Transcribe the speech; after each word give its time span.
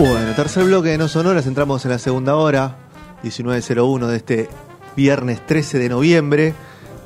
Bueno, 0.00 0.34
tercer 0.34 0.64
bloque 0.64 0.88
de 0.88 0.96
No 0.96 1.08
Sonoras, 1.08 1.46
entramos 1.46 1.84
en 1.84 1.90
la 1.90 1.98
segunda 1.98 2.34
hora, 2.34 2.74
19.01 3.22 4.06
de 4.06 4.16
este 4.16 4.48
viernes 4.96 5.44
13 5.44 5.78
de 5.78 5.90
noviembre, 5.90 6.54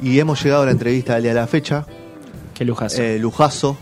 y 0.01 0.21
hemos 0.21 0.41
llegado 0.41 0.63
a 0.63 0.67
la 0.67 0.71
entrevista 0.71 1.15
del 1.15 1.25
día 1.25 1.35
de 1.35 1.41
la 1.41 1.49
fecha. 1.49 1.87
Qué 2.55 2.65
lujazo. 2.65 3.03
Eh, 3.03 3.19
lujazo. 3.19 3.77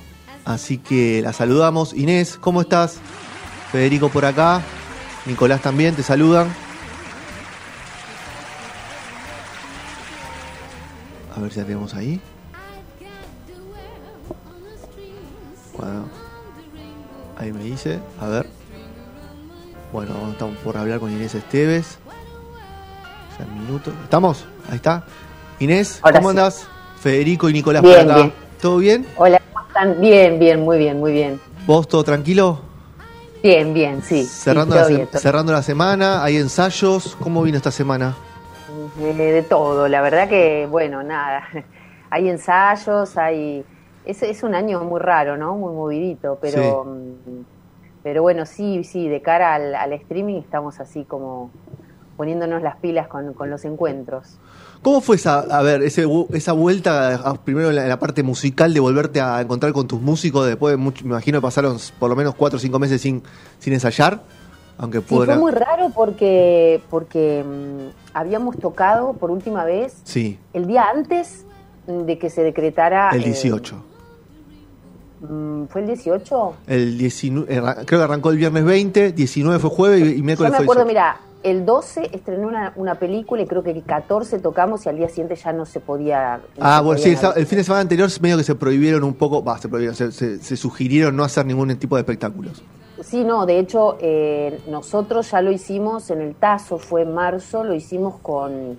Así 0.46 0.78
que 0.78 1.20
la 1.20 1.34
saludamos. 1.34 1.92
Inés, 1.92 2.38
¿cómo 2.40 2.62
estás? 2.62 3.00
Federico 3.70 4.09
por 4.09 4.24
acá. 4.24 4.62
Nicolás 5.26 5.60
también, 5.60 5.94
te 5.94 6.02
saludan. 6.02 6.50
A 11.36 11.38
ver 11.38 11.52
si 11.52 11.60
la 11.60 11.66
tenemos 11.66 11.92
ahí. 11.92 12.18
Bueno, 15.76 16.09
ahí 17.37 17.52
me 17.52 17.62
dice. 17.62 18.01
A 18.18 18.29
ver. 18.29 18.62
Bueno, 19.92 20.14
estamos 20.30 20.56
por 20.59 20.77
hablar 20.77 21.01
con 21.01 21.12
Inés 21.12 21.34
Esteves. 21.34 21.98
Ya 23.38 23.45
un 23.45 23.60
minuto. 23.66 23.92
¿Estamos? 24.05 24.46
Ahí 24.70 24.77
está. 24.77 25.05
Inés, 25.59 26.01
Ahora 26.02 26.18
¿cómo 26.18 26.30
sí. 26.30 26.38
andás? 26.38 26.66
Federico 27.01 27.48
y 27.51 27.52
Nicolás 27.52 27.82
Bien, 27.82 27.95
por 27.96 28.05
acá. 28.05 28.15
bien. 28.16 28.32
¿Todo 28.60 28.77
bien? 28.78 29.06
Hola, 29.16 29.41
¿cómo 29.52 29.66
están? 29.66 30.01
Bien, 30.01 30.38
bien, 30.38 30.60
muy 30.60 30.78
bien, 30.78 30.98
muy 30.98 31.12
bien. 31.12 31.41
¿Vos 31.66 31.87
todo 31.88 32.02
tranquilo? 32.05 32.60
Bien, 33.42 33.74
bien, 33.74 34.02
sí. 34.02 34.24
cerrando, 34.24 34.74
sí, 34.77 34.80
la, 34.80 34.98
bien, 34.98 35.09
cerrando 35.12 35.62
semana, 35.62 36.23
hay 36.23 36.37
ensayos. 36.37 37.16
¿Cómo 37.20 37.43
vino 37.43 37.56
esta 37.56 37.73
semana? 37.73 38.15
Eh, 39.01 39.15
de 39.15 39.43
todo, 39.43 39.88
la 39.88 40.01
verdad 40.01 40.29
que, 40.29 40.66
bueno, 40.70 41.02
nada. 41.02 41.43
Hay 42.10 42.29
ensayos, 42.29 43.16
hay... 43.16 43.65
Es, 44.04 44.23
es 44.23 44.43
un 44.43 44.54
año 44.54 44.84
muy 44.84 45.01
raro, 45.01 45.38
¿no? 45.38 45.54
Muy 45.57 45.73
movidito, 45.73 46.37
pero... 46.43 46.85
mm, 46.85 47.62
Pero 48.02 48.22
bueno, 48.22 48.46
sí, 48.46 48.82
sí, 48.84 49.08
de 49.08 49.22
cara 49.22 49.54
al, 49.54 49.74
al 49.74 49.92
streaming 49.92 50.36
estamos 50.40 50.80
así 50.80 51.04
como 51.04 51.50
poniéndonos 52.16 52.62
las 52.62 52.76
pilas 52.76 53.08
con, 53.08 53.32
con 53.32 53.48
los 53.50 53.64
encuentros. 53.64 54.38
¿Cómo 54.82 55.00
fue 55.00 55.16
esa, 55.16 55.38
a 55.40 55.62
ver, 55.62 55.82
ese, 55.82 56.04
esa 56.32 56.52
vuelta, 56.52 57.14
a- 57.14 57.34
primero 57.34 57.70
en 57.70 57.76
la, 57.76 57.82
en 57.84 57.88
la 57.88 57.98
parte 57.98 58.23
musical, 58.23 58.74
de 58.74 58.80
volverte 58.80 59.20
a 59.20 59.40
encontrar 59.40 59.73
con 59.73 59.86
tus 59.86 60.00
músicos? 60.00 60.46
Después, 60.46 60.73
de 60.73 60.76
mucho- 60.76 61.04
me 61.04 61.10
imagino 61.10 61.38
que 61.38 61.42
pasaron 61.42 61.76
por 62.00 62.10
lo 62.10 62.16
menos 62.16 62.34
cuatro 62.34 62.56
o 62.56 62.60
cinco 62.60 62.78
meses 62.78 63.00
sin, 63.00 63.23
sin 63.60 63.73
ensayar. 63.73 64.20
Aunque 64.78 64.98
Sí, 64.98 65.04
fue 65.06 65.36
muy 65.36 65.53
raro 65.53 65.91
porque, 65.94 66.80
porque 66.91 67.44
mm, 67.47 68.16
habíamos 68.16 68.56
tocado 68.58 69.12
por 69.12 69.30
última 69.30 69.64
vez 69.64 70.00
Sí, 70.04 70.38
el 70.54 70.66
día 70.66 70.86
antes 70.92 71.44
de 71.86 72.19
que 72.19 72.30
se 72.30 72.42
decretara... 72.42 73.10
el 73.12 73.22
eh, 73.22 73.26
18. 73.26 73.76
mm, 73.76 73.91
¿Fue 75.69 75.81
el 75.82 75.87
18? 75.87 76.54
El 76.66 76.98
19, 76.98 77.54
eh, 77.54 77.60
ra- 77.60 77.75
creo 77.87 78.00
que 78.00 78.04
arrancó 78.04 78.31
el 78.31 78.37
viernes 78.38 78.65
20, 78.65 79.12
19 79.12 79.59
fue 79.60 79.70
jueves 79.70 80.00
y, 80.00 80.04
y 80.14 80.16
Yo 80.19 80.25
miércoles 80.25 80.50
me 80.53 80.56
fue 80.59 80.64
acuerdo, 80.64 80.84
18. 80.84 80.88
mira, 80.88 81.20
el 81.44 81.64
12 81.64 82.10
estrené 82.12 82.44
una, 82.47 82.72
una 82.76 82.97
película 82.97 83.42
y 83.42 83.47
creo 83.47 83.62
que 83.62 83.70
el 83.70 83.82
14 83.84 84.38
tocamos 84.41 84.84
y 84.87 84.88
al 84.88 84.97
día 84.97 85.09
siguiente 85.09 85.37
ya 85.37 85.53
no 85.53 85.64
se 85.66 85.81
podía. 85.81 86.38
no 86.38 86.64
Ah, 86.64 86.78
se 86.78 86.84
bueno, 86.84 87.00
sí, 87.03 87.14
podía 87.14 87.31
el 87.37 87.47
fin 87.47 87.59
de 87.59 87.64
semana 87.64 87.81
anterior 87.82 88.09
medio 88.20 88.37
que 88.37 88.44
se 88.44 88.54
prohibieron 88.56 89.04
un 89.04 89.14
poco, 89.14 89.42
va, 89.44 89.59
se 89.59 89.69
prohibieron, 89.69 89.94
se, 89.97 90.10
se- 90.12 90.38
se 90.38 90.56
sugirieron 90.56 91.14
no 91.16 91.22
hacer 91.25 91.47
ningún 91.47 91.75
tipo 91.76 91.94
de 91.97 92.00
espectáculos. 92.00 92.62
Sí, 93.03 93.25
no, 93.25 93.47
de 93.47 93.59
hecho, 93.59 93.98
eh, 94.00 94.60
nosotros 94.69 95.31
ya 95.31 95.41
lo 95.41 95.50
hicimos 95.50 96.10
en 96.10 96.20
el 96.20 96.34
Tazo, 96.36 96.78
fue 96.78 97.03
en 97.03 97.12
marzo, 97.14 97.64
lo 97.64 97.75
hicimos 97.75 98.16
con, 98.22 98.78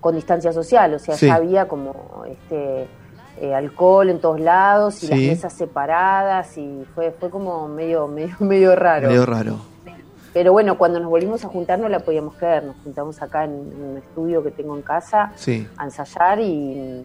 con 0.00 0.14
distancia 0.14 0.52
social, 0.52 0.94
o 0.94 0.98
sea, 1.00 1.16
Sí. 1.16 1.26
ya 1.26 1.34
había 1.34 1.66
como 1.66 2.22
este 2.28 2.86
eh, 3.40 3.54
alcohol 3.54 4.10
en 4.10 4.20
todos 4.20 4.40
lados 4.40 5.02
y 5.02 5.08
las 5.08 5.18
mesas 5.18 5.52
separadas 5.52 6.56
y 6.58 6.84
fue 6.94 7.10
fue 7.12 7.30
como 7.30 7.68
medio 7.68 8.06
medio 8.08 8.34
medio 8.40 8.76
raro. 8.76 9.08
Medio 9.08 9.26
raro. 9.26 9.56
Pero 10.34 10.52
bueno, 10.52 10.76
cuando 10.78 11.00
nos 11.00 11.08
volvimos 11.10 11.44
a 11.44 11.48
juntar 11.48 11.78
no 11.78 11.88
la 11.88 12.00
podíamos 12.00 12.34
creer, 12.36 12.62
nos 12.64 12.76
juntamos 12.84 13.20
acá 13.22 13.44
en, 13.44 13.50
en 13.52 13.82
un 13.82 13.96
estudio 13.98 14.42
que 14.42 14.50
tengo 14.50 14.76
en 14.76 14.82
casa 14.82 15.32
Sí. 15.36 15.66
a 15.78 15.84
ensayar 15.84 16.38
y, 16.38 17.02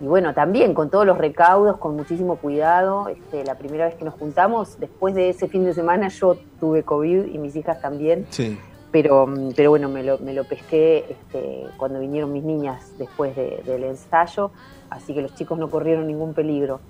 y 0.00 0.06
bueno, 0.06 0.32
también 0.34 0.74
con 0.74 0.88
todos 0.90 1.06
los 1.06 1.18
recaudos, 1.18 1.76
con 1.76 1.94
muchísimo 1.94 2.36
cuidado. 2.36 3.08
Este, 3.08 3.44
la 3.44 3.54
primera 3.56 3.84
vez 3.84 3.94
que 3.96 4.04
nos 4.04 4.14
juntamos, 4.14 4.80
después 4.80 5.14
de 5.14 5.28
ese 5.28 5.46
fin 5.46 5.64
de 5.64 5.74
semana 5.74 6.08
yo 6.08 6.36
tuve 6.58 6.82
COVID 6.82 7.26
y 7.26 7.38
mis 7.38 7.54
hijas 7.54 7.80
también, 7.80 8.26
Sí. 8.30 8.58
Pero, 8.94 9.26
pero 9.56 9.70
bueno, 9.70 9.88
me 9.88 10.04
lo, 10.04 10.18
me 10.20 10.32
lo 10.32 10.44
pesqué 10.44 11.04
este, 11.10 11.64
cuando 11.76 11.98
vinieron 11.98 12.32
mis 12.32 12.44
niñas 12.44 12.92
después 12.96 13.34
de- 13.34 13.60
del 13.66 13.82
ensayo, 13.82 14.52
así 14.88 15.12
que 15.12 15.20
los 15.20 15.34
chicos 15.34 15.58
no 15.58 15.68
corrieron 15.68 16.06
ningún 16.06 16.32
peligro. 16.32 16.80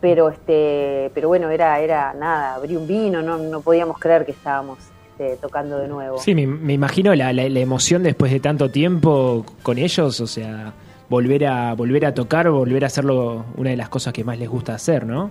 Pero 0.00 0.28
este, 0.30 1.12
pero 1.14 1.28
bueno, 1.28 1.50
era, 1.50 1.78
era 1.78 2.12
nada, 2.12 2.56
abrí 2.56 2.74
un 2.74 2.88
vino, 2.88 3.22
no, 3.22 3.38
no 3.38 3.60
podíamos 3.60 4.00
creer 4.00 4.26
que 4.26 4.32
estábamos 4.32 4.78
este, 5.12 5.36
tocando 5.36 5.78
de 5.78 5.86
nuevo. 5.86 6.18
Sí, 6.18 6.34
me, 6.34 6.44
me 6.44 6.72
imagino 6.72 7.14
la, 7.14 7.32
la- 7.32 7.48
la 7.48 7.60
emoción 7.60 8.02
después 8.02 8.32
de 8.32 8.40
tanto 8.40 8.72
tiempo 8.72 9.46
con 9.62 9.78
ellos, 9.78 10.20
o 10.20 10.26
sea, 10.26 10.74
volver 11.08 11.46
a 11.46 11.74
volver 11.74 12.04
a 12.06 12.14
tocar, 12.14 12.50
volver 12.50 12.82
a 12.82 12.88
hacerlo 12.88 13.44
una 13.56 13.70
de 13.70 13.76
las 13.76 13.88
cosas 13.90 14.12
que 14.12 14.24
más 14.24 14.40
les 14.40 14.48
gusta 14.48 14.74
hacer, 14.74 15.06
¿no? 15.06 15.30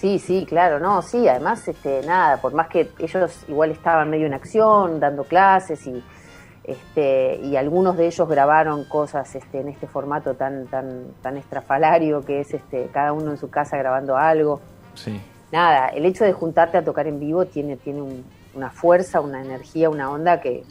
Sí, 0.00 0.18
sí, 0.20 0.46
claro, 0.48 0.78
no, 0.78 1.02
sí, 1.02 1.26
además, 1.26 1.66
este, 1.66 2.02
nada, 2.06 2.40
por 2.40 2.52
más 2.54 2.68
que 2.68 2.88
ellos 3.00 3.32
igual 3.48 3.72
estaban 3.72 4.08
medio 4.10 4.26
en 4.26 4.34
acción, 4.34 5.00
dando 5.00 5.24
clases 5.24 5.84
y, 5.88 6.02
este, 6.64 7.40
y 7.42 7.56
algunos 7.56 7.96
de 7.96 8.06
ellos 8.06 8.28
grabaron 8.28 8.84
cosas, 8.84 9.34
este, 9.34 9.60
en 9.60 9.68
este 9.68 9.86
formato 9.88 10.34
tan, 10.34 10.66
tan, 10.66 11.06
tan 11.22 11.36
estrafalario 11.36 12.24
que 12.24 12.40
es, 12.40 12.54
este, 12.54 12.88
cada 12.92 13.12
uno 13.12 13.30
en 13.32 13.38
su 13.38 13.50
casa 13.50 13.76
grabando 13.76 14.16
algo. 14.16 14.60
Sí. 14.94 15.20
Nada, 15.50 15.88
el 15.88 16.04
hecho 16.04 16.24
de 16.24 16.32
juntarte 16.32 16.76
a 16.78 16.84
tocar 16.84 17.06
en 17.06 17.18
vivo 17.18 17.46
tiene, 17.46 17.76
tiene 17.76 18.02
un- 18.02 18.24
una 18.54 18.70
fuerza, 18.70 19.20
una 19.20 19.40
energía, 19.42 19.88
una 19.90 20.10
onda 20.10 20.40
que, 20.40 20.62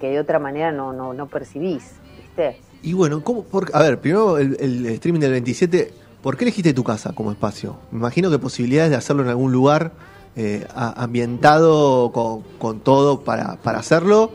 que 0.00 0.10
de 0.10 0.20
otra 0.20 0.38
manera 0.38 0.72
no, 0.72 0.92
no, 0.92 1.12
no 1.14 1.26
percibís, 1.26 1.92
¿viste? 2.18 2.60
Y 2.82 2.92
bueno, 2.92 3.22
¿cómo, 3.24 3.42
por- 3.44 3.70
a 3.74 3.80
ver, 3.82 3.98
primero 3.98 4.36
el, 4.38 4.56
el 4.60 4.86
streaming 4.86 5.20
del 5.20 5.32
27, 5.32 5.92
¿por 6.26 6.36
qué 6.36 6.42
elegiste 6.42 6.74
tu 6.74 6.82
casa 6.82 7.12
como 7.12 7.30
espacio? 7.30 7.76
Me 7.92 8.00
imagino 8.00 8.28
que 8.32 8.40
posibilidades 8.40 8.90
de 8.90 8.96
hacerlo 8.96 9.22
en 9.22 9.28
algún 9.28 9.52
lugar 9.52 9.92
eh, 10.34 10.66
ambientado 10.74 12.10
con, 12.10 12.42
con 12.58 12.80
todo 12.80 13.20
para, 13.20 13.58
para 13.62 13.78
hacerlo 13.78 14.32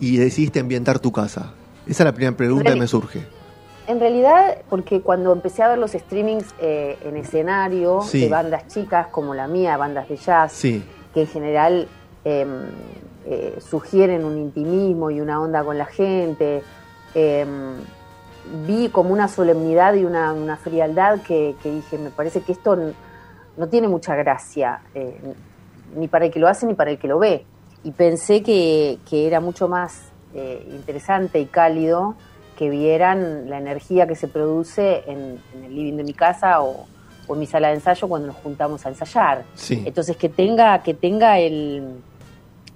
y 0.00 0.18
decidiste 0.18 0.60
ambientar 0.60 0.98
tu 0.98 1.12
casa. 1.12 1.54
Esa 1.86 2.02
es 2.02 2.04
la 2.04 2.12
primera 2.12 2.36
pregunta 2.36 2.74
que 2.74 2.78
me 2.78 2.86
surge. 2.86 3.22
En 3.86 4.00
realidad, 4.00 4.58
porque 4.68 5.00
cuando 5.00 5.32
empecé 5.32 5.62
a 5.62 5.68
ver 5.68 5.78
los 5.78 5.92
streamings 5.92 6.44
eh, 6.60 6.98
en 7.06 7.16
escenario 7.16 8.02
Sí. 8.02 8.20
de 8.20 8.28
bandas 8.28 8.68
chicas 8.68 9.06
como 9.06 9.34
la 9.34 9.48
mía, 9.48 9.78
bandas 9.78 10.10
de 10.10 10.18
jazz, 10.18 10.52
Sí, 10.52 10.84
que 11.14 11.22
en 11.22 11.26
general 11.26 11.88
eh, 12.26 12.46
eh, 13.24 13.58
sugieren 13.66 14.26
un 14.26 14.36
intimismo 14.36 15.10
y 15.10 15.22
una 15.22 15.40
onda 15.40 15.64
con 15.64 15.78
la 15.78 15.86
gente, 15.86 16.62
eh, 17.14 17.46
vi 18.66 18.88
como 18.88 19.12
una 19.12 19.28
solemnidad 19.28 19.94
y 19.94 20.04
una, 20.04 20.32
una 20.32 20.56
frialdad 20.56 21.20
que, 21.22 21.54
que 21.62 21.70
dije, 21.70 21.98
me 21.98 22.10
parece 22.10 22.40
que 22.42 22.52
esto 22.52 22.76
no 23.56 23.68
tiene 23.68 23.88
mucha 23.88 24.14
gracia, 24.16 24.80
eh, 24.94 25.18
ni 25.96 26.08
para 26.08 26.26
el 26.26 26.30
que 26.30 26.40
lo 26.40 26.48
hace 26.48 26.66
ni 26.66 26.74
para 26.74 26.90
el 26.90 26.98
que 26.98 27.08
lo 27.08 27.18
ve. 27.18 27.44
Y 27.82 27.92
pensé 27.92 28.42
que, 28.42 28.98
que 29.08 29.26
era 29.26 29.40
mucho 29.40 29.68
más 29.68 30.10
eh, 30.34 30.66
interesante 30.70 31.40
y 31.40 31.46
cálido 31.46 32.14
que 32.56 32.68
vieran 32.68 33.48
la 33.48 33.58
energía 33.58 34.06
que 34.06 34.14
se 34.14 34.28
produce 34.28 35.02
en, 35.06 35.38
en 35.54 35.64
el 35.64 35.74
living 35.74 35.96
de 35.96 36.04
mi 36.04 36.12
casa 36.12 36.60
o, 36.62 36.86
o 37.26 37.34
en 37.34 37.40
mi 37.40 37.46
sala 37.46 37.68
de 37.68 37.74
ensayo 37.74 38.06
cuando 38.06 38.28
nos 38.28 38.36
juntamos 38.36 38.84
a 38.84 38.90
ensayar. 38.90 39.44
sí. 39.54 39.82
Entonces 39.86 40.16
que 40.16 40.28
tenga, 40.28 40.82
que 40.82 40.92
tenga 40.92 41.38
el, 41.38 42.02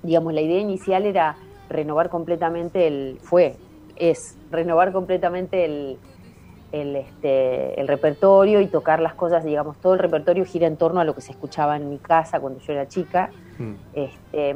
digamos, 0.02 0.32
la 0.32 0.40
idea 0.40 0.60
inicial 0.60 1.04
era 1.04 1.36
renovar 1.68 2.08
completamente 2.08 2.86
el, 2.86 3.18
fue, 3.22 3.56
es 3.96 4.36
renovar 4.54 4.92
completamente 4.92 5.64
el, 5.64 5.98
el, 6.72 6.96
este, 6.96 7.80
el 7.80 7.86
repertorio 7.86 8.60
y 8.60 8.66
tocar 8.66 9.00
las 9.00 9.14
cosas, 9.14 9.44
digamos, 9.44 9.76
todo 9.78 9.94
el 9.94 10.00
repertorio 10.00 10.44
gira 10.44 10.66
en 10.66 10.76
torno 10.76 11.00
a 11.00 11.04
lo 11.04 11.14
que 11.14 11.20
se 11.20 11.32
escuchaba 11.32 11.76
en 11.76 11.88
mi 11.88 11.98
casa 11.98 12.40
cuando 12.40 12.60
yo 12.60 12.72
era 12.72 12.88
chica. 12.88 13.30
Mm. 13.58 13.72
Este, 13.94 14.54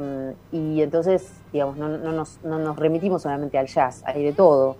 y 0.51 0.81
entonces, 0.81 1.31
digamos, 1.53 1.77
no, 1.77 1.87
no, 1.87 2.11
nos, 2.11 2.39
no 2.43 2.59
nos 2.59 2.77
remitimos 2.77 3.21
solamente 3.21 3.57
al 3.57 3.67
jazz, 3.67 4.03
hay 4.05 4.23
de 4.23 4.33
todo. 4.33 4.75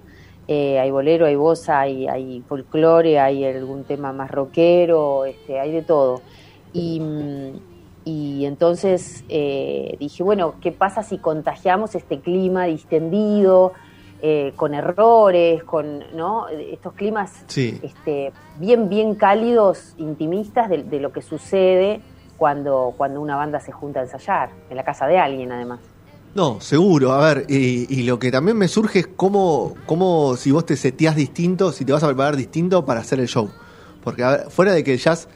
Eh, 0.52 0.80
hay 0.80 0.90
bolero, 0.90 1.28
hay 1.28 1.36
bossa, 1.36 1.80
hay, 1.80 2.08
hay 2.08 2.44
folclore, 2.48 3.20
hay 3.20 3.46
algún 3.46 3.84
tema 3.84 4.12
más 4.12 4.32
rockero, 4.32 5.26
este, 5.26 5.60
hay 5.60 5.72
de 5.72 5.84
todo. 5.84 6.22
Y, 6.74 7.00
y 8.04 8.46
entonces 8.46 9.24
eh, 9.30 9.96
dije, 10.00 10.24
bueno, 10.24 10.56
¿qué 10.60 10.72
pasa 10.72 11.04
si 11.04 11.20
contagiamos 11.20 11.94
este 11.94 12.20
clima 12.20 12.66
distendido, 12.66 13.74
eh, 14.22 14.54
con 14.56 14.74
errores, 14.74 15.64
con 15.64 16.04
¿no? 16.16 16.48
estos 16.50 16.94
climas 16.94 17.32
Sí. 17.48 17.80
este, 17.82 18.32
bien, 18.60 18.90
bien 18.90 19.16
cálidos, 19.16 19.94
intimistas 19.98 20.70
de, 20.70 20.84
de 20.84 21.00
lo 21.00 21.12
que 21.12 21.22
sucede 21.22 22.02
cuando, 22.38 22.94
cuando 22.98 23.22
una 23.22 23.36
banda 23.36 23.60
se 23.60 23.72
junta 23.72 24.00
a 24.00 24.04
ensayar, 24.04 24.50
en 24.70 24.76
la 24.78 24.84
casa 24.84 25.08
de 25.08 25.18
alguien 25.18 25.52
además. 25.52 25.80
No, 26.36 26.62
seguro. 26.62 27.12
A 27.12 27.34
ver, 27.34 27.46
y, 27.50 27.88
y 27.94 28.04
lo 28.04 28.20
que 28.20 28.32
también 28.32 28.56
me 28.58 28.68
surge 28.68 29.00
es 29.00 29.08
cómo, 29.08 29.74
cómo 29.86 30.36
si 30.38 30.52
vos 30.52 30.66
te 30.66 30.76
seteás 30.78 31.16
distinto, 31.16 31.72
si 31.72 31.86
te 31.86 31.92
vas 31.92 32.04
a 32.04 32.08
preparar 32.08 32.36
distinto 32.36 32.86
para 32.86 33.00
hacer 33.00 33.20
el 33.20 33.28
show. 33.28 33.50
Porque 34.04 34.24
a 34.24 34.30
ver, 34.32 34.50
fuera 34.50 34.72
de 34.74 34.84
que 34.84 34.94
el 34.94 35.00
jazz 35.00 35.28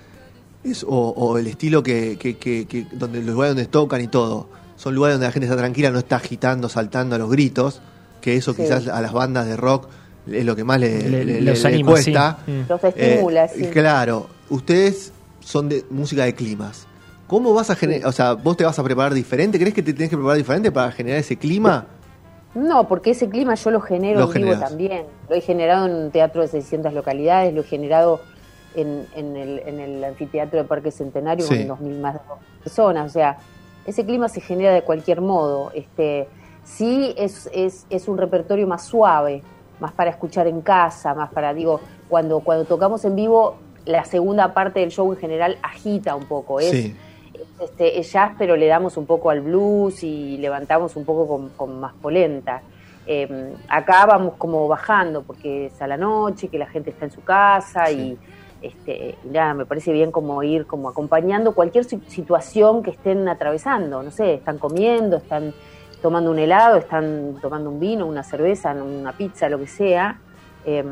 es, 0.63 0.83
o, 0.83 0.89
o 1.09 1.37
el 1.37 1.47
estilo 1.47 1.83
que, 1.83 2.17
que, 2.19 2.37
que, 2.37 2.67
que- 2.67 2.85
donde 2.93 3.19
los 3.19 3.33
lugares 3.33 3.55
donde 3.55 3.69
tocan 3.69 4.01
y 4.01 4.07
todo, 4.07 4.47
son 4.77 4.93
lugares 4.95 5.15
donde 5.15 5.27
la 5.27 5.31
gente 5.33 5.45
está 5.47 5.57
tranquila, 5.57 5.89
no 5.91 5.99
está 5.99 6.17
agitando, 6.17 6.69
saltando 6.69 7.15
a 7.15 7.19
los 7.19 7.29
gritos, 7.29 7.81
que 8.23 8.35
eso 8.37 8.53
Sí. 8.53 8.61
quizás 8.63 8.87
a 8.87 9.01
las 9.01 9.11
bandas 9.11 9.45
de 9.45 9.57
rock 9.57 9.89
es 10.31 10.45
lo 10.45 10.55
que 10.55 10.63
más 10.63 10.79
le, 10.79 11.09
Le- 11.09 11.25
le- 11.25 11.41
los 11.41 11.61
le 11.61 11.67
anima, 11.67 11.91
cuesta. 11.91 12.37
sí. 12.45 12.51
Mm. 12.51 12.65
Los 12.69 12.83
estimula, 12.83 13.45
Eh, 13.45 13.49
sí. 13.53 13.65
Claro, 13.67 14.27
ustedes 14.49 15.11
son 15.41 15.67
de 15.67 15.83
música 15.89 16.23
de 16.23 16.33
climas. 16.33 16.87
¿Cómo 17.27 17.53
vas 17.53 17.69
a 17.69 17.75
generar, 17.75 18.07
o 18.07 18.11
sea, 18.13 18.33
vos 18.33 18.55
te 18.55 18.63
vas 18.63 18.79
a 18.79 18.83
preparar 18.83 19.13
diferente? 19.13 19.59
¿Crees 19.59 19.73
que 19.73 19.83
te 19.83 19.93
tenés 19.93 20.09
que 20.09 20.15
preparar 20.15 20.37
diferente 20.37 20.71
para 20.71 20.91
generar 20.93 21.19
ese 21.19 21.35
clima? 21.37 21.85
No, 22.55 22.87
porque 22.87 23.11
ese 23.11 23.27
clima 23.27 23.55
yo 23.55 23.71
lo 23.71 23.81
genero 23.81 24.19
Lo 24.21 24.33
en 24.33 24.43
vivo 24.45 24.55
también. 24.57 25.05
Lo 25.27 25.35
he 25.35 25.41
generado 25.41 25.87
en 25.87 25.93
un 25.95 26.11
teatro 26.11 26.41
de 26.43 26.47
600 26.47 26.93
localidades, 26.93 27.53
lo 27.53 27.61
he 27.61 27.63
generado 27.65 28.21
en, 28.75 29.05
en 29.15 29.35
el, 29.35 29.59
en 29.65 29.79
el 29.79 30.03
anfiteatro 30.03 30.59
de 30.61 30.65
Parque 30.65 30.91
Centenario 30.91 31.45
Sí. 31.47 31.65
con 31.67 31.79
2.000 31.79 31.99
más 31.99 32.17
personas. 32.63 33.09
O 33.09 33.13
sea, 33.13 33.37
ese 33.85 34.05
clima 34.05 34.29
se 34.29 34.39
genera 34.39 34.71
de 34.73 34.83
cualquier 34.83 35.19
modo. 35.21 35.71
Este, 35.73 36.27
sí 36.63 37.13
es, 37.17 37.49
es, 37.53 37.85
es 37.89 38.07
un 38.07 38.17
repertorio 38.17 38.67
más 38.67 38.85
suave, 38.85 39.41
más 39.79 39.91
para 39.93 40.09
escuchar 40.09 40.47
en 40.47 40.61
casa, 40.61 41.13
más 41.13 41.31
para, 41.31 41.53
digo, 41.53 41.79
cuando, 42.09 42.39
cuando 42.41 42.65
tocamos 42.65 43.03
en 43.05 43.15
vivo, 43.15 43.55
la 43.85 44.05
segunda 44.05 44.53
parte 44.53 44.79
del 44.79 44.91
show 44.91 45.11
en 45.11 45.19
general 45.19 45.57
agita 45.61 46.15
un 46.15 46.25
poco. 46.25 46.59
Es, 46.59 46.69
Sí. 46.71 46.95
este, 47.59 47.99
es 47.99 48.11
jazz, 48.11 48.33
pero 48.37 48.55
le 48.55 48.67
damos 48.67 48.95
un 48.97 49.05
poco 49.05 49.29
al 49.29 49.41
blues 49.41 50.03
y 50.03 50.37
levantamos 50.37 50.95
un 50.95 51.03
poco 51.05 51.27
con, 51.27 51.49
con 51.49 51.79
más 51.79 51.93
polenta. 51.93 52.61
Eh, 53.05 53.53
acá 53.67 54.05
vamos 54.05 54.35
como 54.37 54.65
bajando 54.69 55.23
porque 55.23 55.65
es 55.65 55.81
a 55.81 55.87
la 55.87 55.97
noche, 55.97 56.47
que 56.47 56.57
la 56.57 56.67
gente 56.67 56.91
está 56.91 57.03
en 57.05 57.11
su 57.11 57.21
casa 57.21 57.91
y, 57.91 58.17
este, 58.61 59.17
y 59.25 59.27
nada, 59.27 59.53
me 59.53 59.65
parece 59.65 59.91
bien 59.91 60.09
como 60.11 60.41
ir 60.43 60.65
como 60.65 60.87
acompañando 60.87 61.53
cualquier 61.53 61.83
si- 61.83 61.99
situación 62.07 62.81
que 62.81 62.91
estén 62.91 63.27
atravesando. 63.27 64.01
No 64.03 64.11
sé, 64.11 64.35
están 64.35 64.57
comiendo, 64.57 65.17
están 65.17 65.53
tomando 66.03 66.31
un 66.31 66.37
helado, 66.37 66.75
están 66.75 67.37
tomando 67.41 67.69
un 67.69 67.79
vino, 67.79 68.05
una 68.05 68.23
cerveza, 68.23 68.73
una 68.73 69.13
pizza, 69.13 69.47
lo 69.47 69.57
que 69.57 69.67
sea. 69.67 70.19
Eh, 70.65 70.83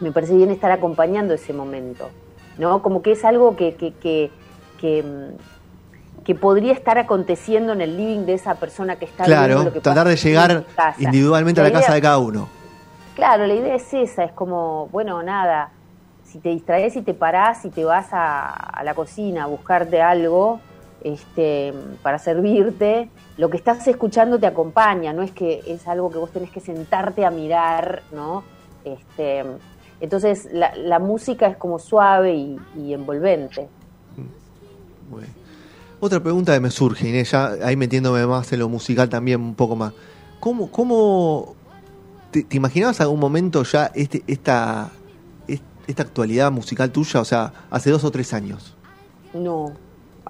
me 0.00 0.12
parece 0.12 0.34
bien 0.34 0.50
estar 0.50 0.70
acompañando 0.70 1.32
ese 1.32 1.54
momento, 1.54 2.10
¿no? 2.58 2.82
Como 2.82 3.00
que 3.00 3.12
es 3.12 3.24
algo 3.24 3.56
que, 3.56 3.74
que, 3.74 3.94
que, 3.94 4.30
que, 4.78 5.02
mm, 5.02 6.24
que 6.24 6.34
podría 6.34 6.74
estar 6.74 6.98
aconteciendo 6.98 7.72
en 7.72 7.80
el 7.80 7.96
living 7.96 8.26
de 8.26 8.34
esa 8.34 8.56
persona 8.56 8.96
que 8.96 9.06
está 9.06 9.24
viendo 9.24 9.46
Claro, 9.46 9.62
lo 9.64 9.72
que 9.72 9.80
tratar 9.80 10.06
de 10.06 10.16
llegar 10.16 10.64
individualmente 10.98 11.62
a 11.62 11.64
la 11.64 11.72
casa 11.72 11.94
de 11.94 12.02
cada 12.02 12.18
uno. 12.18 12.48
Claro, 13.14 13.46
la 13.46 13.54
idea 13.54 13.76
es 13.76 13.94
esa, 13.94 14.24
es 14.24 14.32
como, 14.32 14.88
bueno, 14.88 15.22
nada, 15.22 15.70
si 16.22 16.38
te 16.38 16.50
distraes 16.50 16.96
y 16.96 17.02
te 17.02 17.14
parás 17.14 17.64
y 17.64 17.70
te 17.70 17.82
vas 17.86 18.12
a, 18.12 18.46
a 18.50 18.84
la 18.84 18.92
cocina 18.92 19.44
a 19.44 19.46
buscarte 19.46 20.02
algo 20.02 20.60
este, 21.04 21.72
para 22.02 22.18
servirte, 22.18 23.10
lo 23.36 23.50
que 23.50 23.56
estás 23.56 23.86
escuchando 23.88 24.38
te 24.38 24.46
acompaña, 24.46 25.12
no 25.12 25.22
es 25.22 25.30
que 25.32 25.62
es 25.66 25.86
algo 25.88 26.10
que 26.10 26.18
vos 26.18 26.30
tenés 26.30 26.50
que 26.50 26.60
sentarte 26.60 27.24
a 27.24 27.30
mirar, 27.30 28.02
¿no? 28.12 28.44
Este, 28.84 29.44
entonces 30.00 30.48
la, 30.52 30.74
la 30.76 30.98
música 30.98 31.46
es 31.46 31.56
como 31.56 31.78
suave 31.78 32.34
y, 32.34 32.58
y 32.76 32.92
envolvente. 32.94 33.68
Otra 36.00 36.20
pregunta 36.20 36.52
que 36.54 36.60
me 36.60 36.70
surge, 36.70 37.08
Inés, 37.08 37.30
ya 37.30 37.52
ahí 37.62 37.76
metiéndome 37.76 38.26
más 38.26 38.52
en 38.52 38.58
lo 38.58 38.68
musical 38.68 39.08
también 39.08 39.40
un 39.40 39.54
poco 39.54 39.76
más. 39.76 39.92
¿Cómo, 40.40 40.68
cómo 40.70 41.54
te, 42.32 42.42
te 42.42 42.56
imaginabas 42.56 43.00
algún 43.00 43.20
momento 43.20 43.62
ya 43.62 43.92
este, 43.94 44.24
esta, 44.26 44.90
es- 45.46 45.60
esta 45.86 46.02
actualidad 46.02 46.50
musical 46.50 46.90
tuya? 46.90 47.20
O 47.20 47.24
sea, 47.24 47.52
hace 47.70 47.90
dos 47.90 48.02
o 48.02 48.10
tres 48.10 48.32
años. 48.34 48.76
No, 49.32 49.72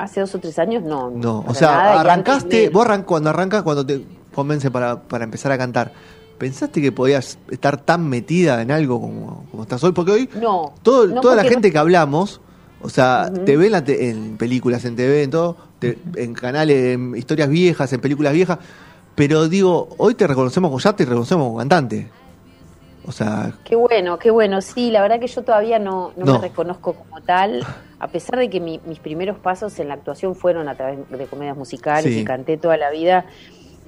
hace 0.02 0.20
dos 0.20 0.34
o 0.34 0.38
tres 0.38 0.58
años 0.58 0.82
no. 0.82 1.10
No, 1.10 1.44
o 1.46 1.54
sea, 1.54 1.68
nada, 1.72 2.00
arrancaste, 2.00 2.68
vos 2.70 2.84
arran- 2.86 3.04
cuando 3.04 3.30
arrancas, 3.30 3.62
cuando 3.62 3.84
te 3.86 4.04
convence 4.34 4.70
para, 4.70 5.00
para 5.02 5.24
empezar 5.24 5.52
a 5.52 5.58
cantar, 5.58 5.92
¿pensaste 6.38 6.80
que 6.82 6.90
podías 6.92 7.38
estar 7.50 7.80
tan 7.80 8.08
metida 8.08 8.60
en 8.62 8.70
algo 8.70 9.00
como, 9.00 9.46
como 9.50 9.62
estás 9.62 9.82
hoy? 9.84 9.92
Porque 9.92 10.12
hoy 10.12 10.28
No. 10.40 10.74
todo, 10.82 11.06
no, 11.06 11.20
toda 11.20 11.36
la 11.36 11.42
no- 11.44 11.48
gente 11.48 11.70
que 11.70 11.78
hablamos, 11.78 12.40
o 12.82 12.88
sea, 12.88 13.30
te 13.44 13.56
ven 13.56 13.72
en 13.86 14.36
películas, 14.36 14.84
en 14.84 14.96
TV, 14.96 15.22
en 15.22 15.30
todo, 15.30 15.56
te- 15.78 15.98
en 16.16 16.34
canales, 16.34 16.94
en 16.94 17.14
historias 17.16 17.48
viejas, 17.48 17.92
en 17.92 18.00
películas 18.00 18.32
viejas, 18.32 18.58
pero 19.14 19.48
digo, 19.48 19.88
hoy 19.98 20.14
te 20.14 20.26
reconocemos 20.26 20.68
como 20.70 20.80
ya 20.80 20.94
te 20.94 21.04
reconocemos 21.04 21.46
como 21.46 21.58
cantante. 21.58 22.10
O 23.04 23.10
sea, 23.12 23.52
Qué 23.64 23.74
bueno, 23.74 24.16
qué 24.18 24.30
bueno. 24.30 24.60
Sí, 24.60 24.90
la 24.92 25.02
verdad 25.02 25.18
que 25.18 25.26
yo 25.26 25.42
todavía 25.42 25.78
no, 25.80 26.12
No. 26.16 26.34
me 26.34 26.38
reconozco 26.38 26.94
como 26.94 27.20
tal, 27.20 27.64
a 28.02 28.08
pesar 28.08 28.36
de 28.40 28.50
que 28.50 28.58
mi- 28.58 28.80
mis 28.84 28.98
primeros 28.98 29.38
pasos 29.38 29.78
en 29.78 29.86
la 29.86 29.94
actuación 29.94 30.34
fueron 30.34 30.68
a 30.68 30.74
través 30.74 31.08
de 31.08 31.26
comedias 31.28 31.56
musicales 31.56 32.12
Sí. 32.12 32.20
y 32.20 32.24
canté 32.24 32.56
toda 32.56 32.76
la 32.76 32.90
vida, 32.90 33.26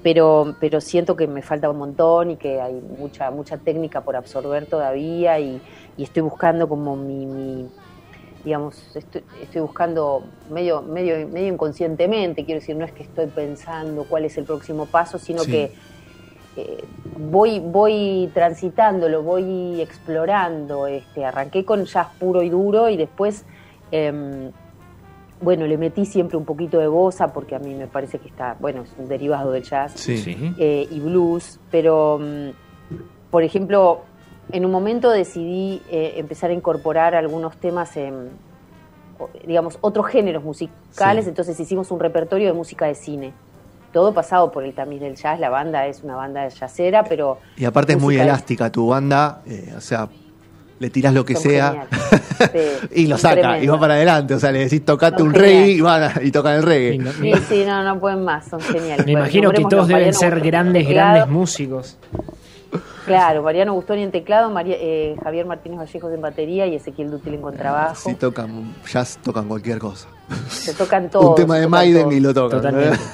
pero, 0.05 0.55
pero 0.61 0.81
siento 0.81 1.17
que 1.17 1.27
me 1.27 1.43
falta 1.43 1.69
un 1.69 1.79
montón 1.79 2.31
y 2.31 2.37
que 2.37 2.61
hay 2.61 2.75
mucha, 2.75 3.33
mucha 3.33 3.59
técnica 3.59 4.03
por 4.03 4.15
absorber 4.15 4.67
todavía 4.67 5.41
y, 5.41 5.61
y 5.97 6.05
estoy 6.05 6.23
buscando 6.23 6.69
como 6.69 6.95
mi, 6.95 7.27
mi- 7.27 7.69
digamos, 8.45 8.95
estoy, 8.95 9.25
estoy 9.43 9.63
buscando 9.63 10.23
medio, 10.49 10.81
medio, 10.83 11.27
medio 11.27 11.49
inconscientemente, 11.53 12.45
quiero 12.45 12.61
decir, 12.61 12.77
no 12.77 12.85
es 12.85 12.93
que 12.93 13.03
estoy 13.03 13.27
pensando 13.27 14.05
cuál 14.05 14.27
es 14.27 14.39
el 14.39 14.45
próximo 14.45 14.87
paso, 14.87 15.19
sino 15.19 15.41
Sí. 15.43 15.51
que 15.51 15.73
eh, 16.57 16.85
voy, 17.19 17.59
voy 17.59 18.31
transitándolo, 18.33 19.25
voy 19.25 19.81
explorando. 19.81 20.87
Este, 20.87 21.25
arranqué 21.25 21.65
con 21.65 21.85
jazz 21.85 22.07
puro 22.21 22.43
y 22.45 22.49
duro 22.49 22.89
y 22.89 22.97
después, 22.97 23.45
em, 23.91 24.51
bueno, 25.41 25.67
le 25.67 25.77
metí 25.77 26.07
siempre 26.07 26.37
un 26.37 26.45
poquito 26.45 26.79
de 26.79 26.87
bossa 26.87 27.33
porque 27.33 27.55
a 27.55 27.59
mí 27.59 27.75
me 27.75 27.87
parece 27.87 28.19
que 28.19 28.29
está, 28.29 28.57
bueno, 28.61 28.83
es 28.83 28.95
un 28.99 29.09
derivado 29.09 29.51
del 29.53 29.63
jazz 29.63 29.93
sí. 29.97 30.55
eh, 30.59 30.89
y 30.91 31.01
blues, 31.01 31.59
pero 31.71 32.19
mm, 32.21 32.51
por 33.31 33.43
ejemplo, 33.43 34.03
en 34.53 34.65
un 34.65 34.71
momento 34.71 35.11
decidí 35.11 35.83
eh, 35.91 36.15
empezar 36.17 36.51
a 36.51 36.55
incorporar 36.55 37.15
algunos 37.15 37.57
temas 37.57 37.97
en, 37.97 38.31
digamos, 39.47 39.79
otros 39.81 40.07
géneros 40.07 40.45
musicales, 40.45 41.25
Sí. 41.25 41.29
entonces 41.31 41.59
hicimos 41.59 41.91
un 41.91 42.01
repertorio 42.01 42.47
de 42.47 42.53
música 42.53 42.87
de 42.87 42.95
cine. 42.95 43.33
Todo 43.93 44.13
pasado 44.13 44.51
por 44.51 44.65
el 44.65 44.75
tamiz 44.75 45.01
del 45.01 45.15
jazz, 45.17 45.39
la 45.39 45.51
banda 45.51 45.87
es 45.87 46.03
una 46.03 46.17
banda 46.17 46.49
jazzera, 46.51 47.05
pero... 47.05 47.39
Y 47.57 47.65
aparte 47.65 47.93
es 47.93 48.01
muy 48.01 48.17
de- 48.17 48.23
elástica 48.23 48.71
tu 48.71 48.89
banda, 48.89 49.43
eh, 49.47 49.73
o 49.77 49.81
sea, 49.81 50.09
le 50.85 50.91
tirás 50.91 51.15
lo 51.15 51.25
que 51.25 51.35
Son 51.35 51.43
sea. 51.45 51.87
Sí, 52.53 52.87
y 53.03 53.07
lo 53.07 53.17
saca 53.17 53.59
y 53.59 53.67
va 53.67 53.81
para 53.81 53.95
adelante. 53.95 54.35
O 54.35 54.39
sea, 54.39 54.53
le 54.53 54.61
decís 54.61 54.85
tocate 54.85 55.19
Son 55.19 55.29
un 55.29 55.35
reggae 55.35 55.69
y, 55.71 55.81
van 55.81 56.03
a- 56.03 56.23
y 56.23 56.31
tocan 56.31 56.57
el 56.57 56.63
reggae. 56.63 57.01
Sí, 57.21 57.33
sí, 57.49 57.65
no, 57.67 57.83
no 57.83 57.99
pueden 57.99 58.23
más, 58.25 58.47
son 58.47 58.61
geniales. 58.61 58.99
Me 59.07 59.13
Bueno, 59.13 59.19
imagino 59.21 59.51
que 59.51 59.63
todos 59.63 59.89
deben 59.89 60.03
Mariano 60.03 60.19
ser 60.19 60.41
grandes, 60.41 60.89
grandes 60.89 61.29
músicos. 61.29 61.97
Claro, 63.07 63.43
Mariano 63.43 63.75
Gustoni 63.75 64.03
en 64.03 64.11
teclado, 64.11 64.51
María- 64.51 64.77
eh, 64.79 65.15
Javier 65.23 65.45
Martínez 65.47 65.79
Vallejos 65.79 66.13
en 66.13 66.21
batería 66.23 66.67
y 66.67 66.75
Ezequiel 66.77 67.11
Dutil 67.11 67.35
en 67.35 67.43
contrabajo. 67.43 68.09
Si 68.11 68.15
tocan 68.15 68.75
jazz, 68.91 69.19
tocan 69.23 69.47
cualquier 69.47 69.79
cosa. 69.79 70.09
Se 70.49 70.73
tocan 70.75 71.11
todos. 71.11 71.27
un 71.31 71.35
tema 71.35 71.59
de 71.59 71.67
Maiden 71.69 72.03
todos. 72.05 72.15
y 72.15 72.21
lo 72.21 72.35
tocan. 72.35 72.61
Totalmente. 72.61 72.99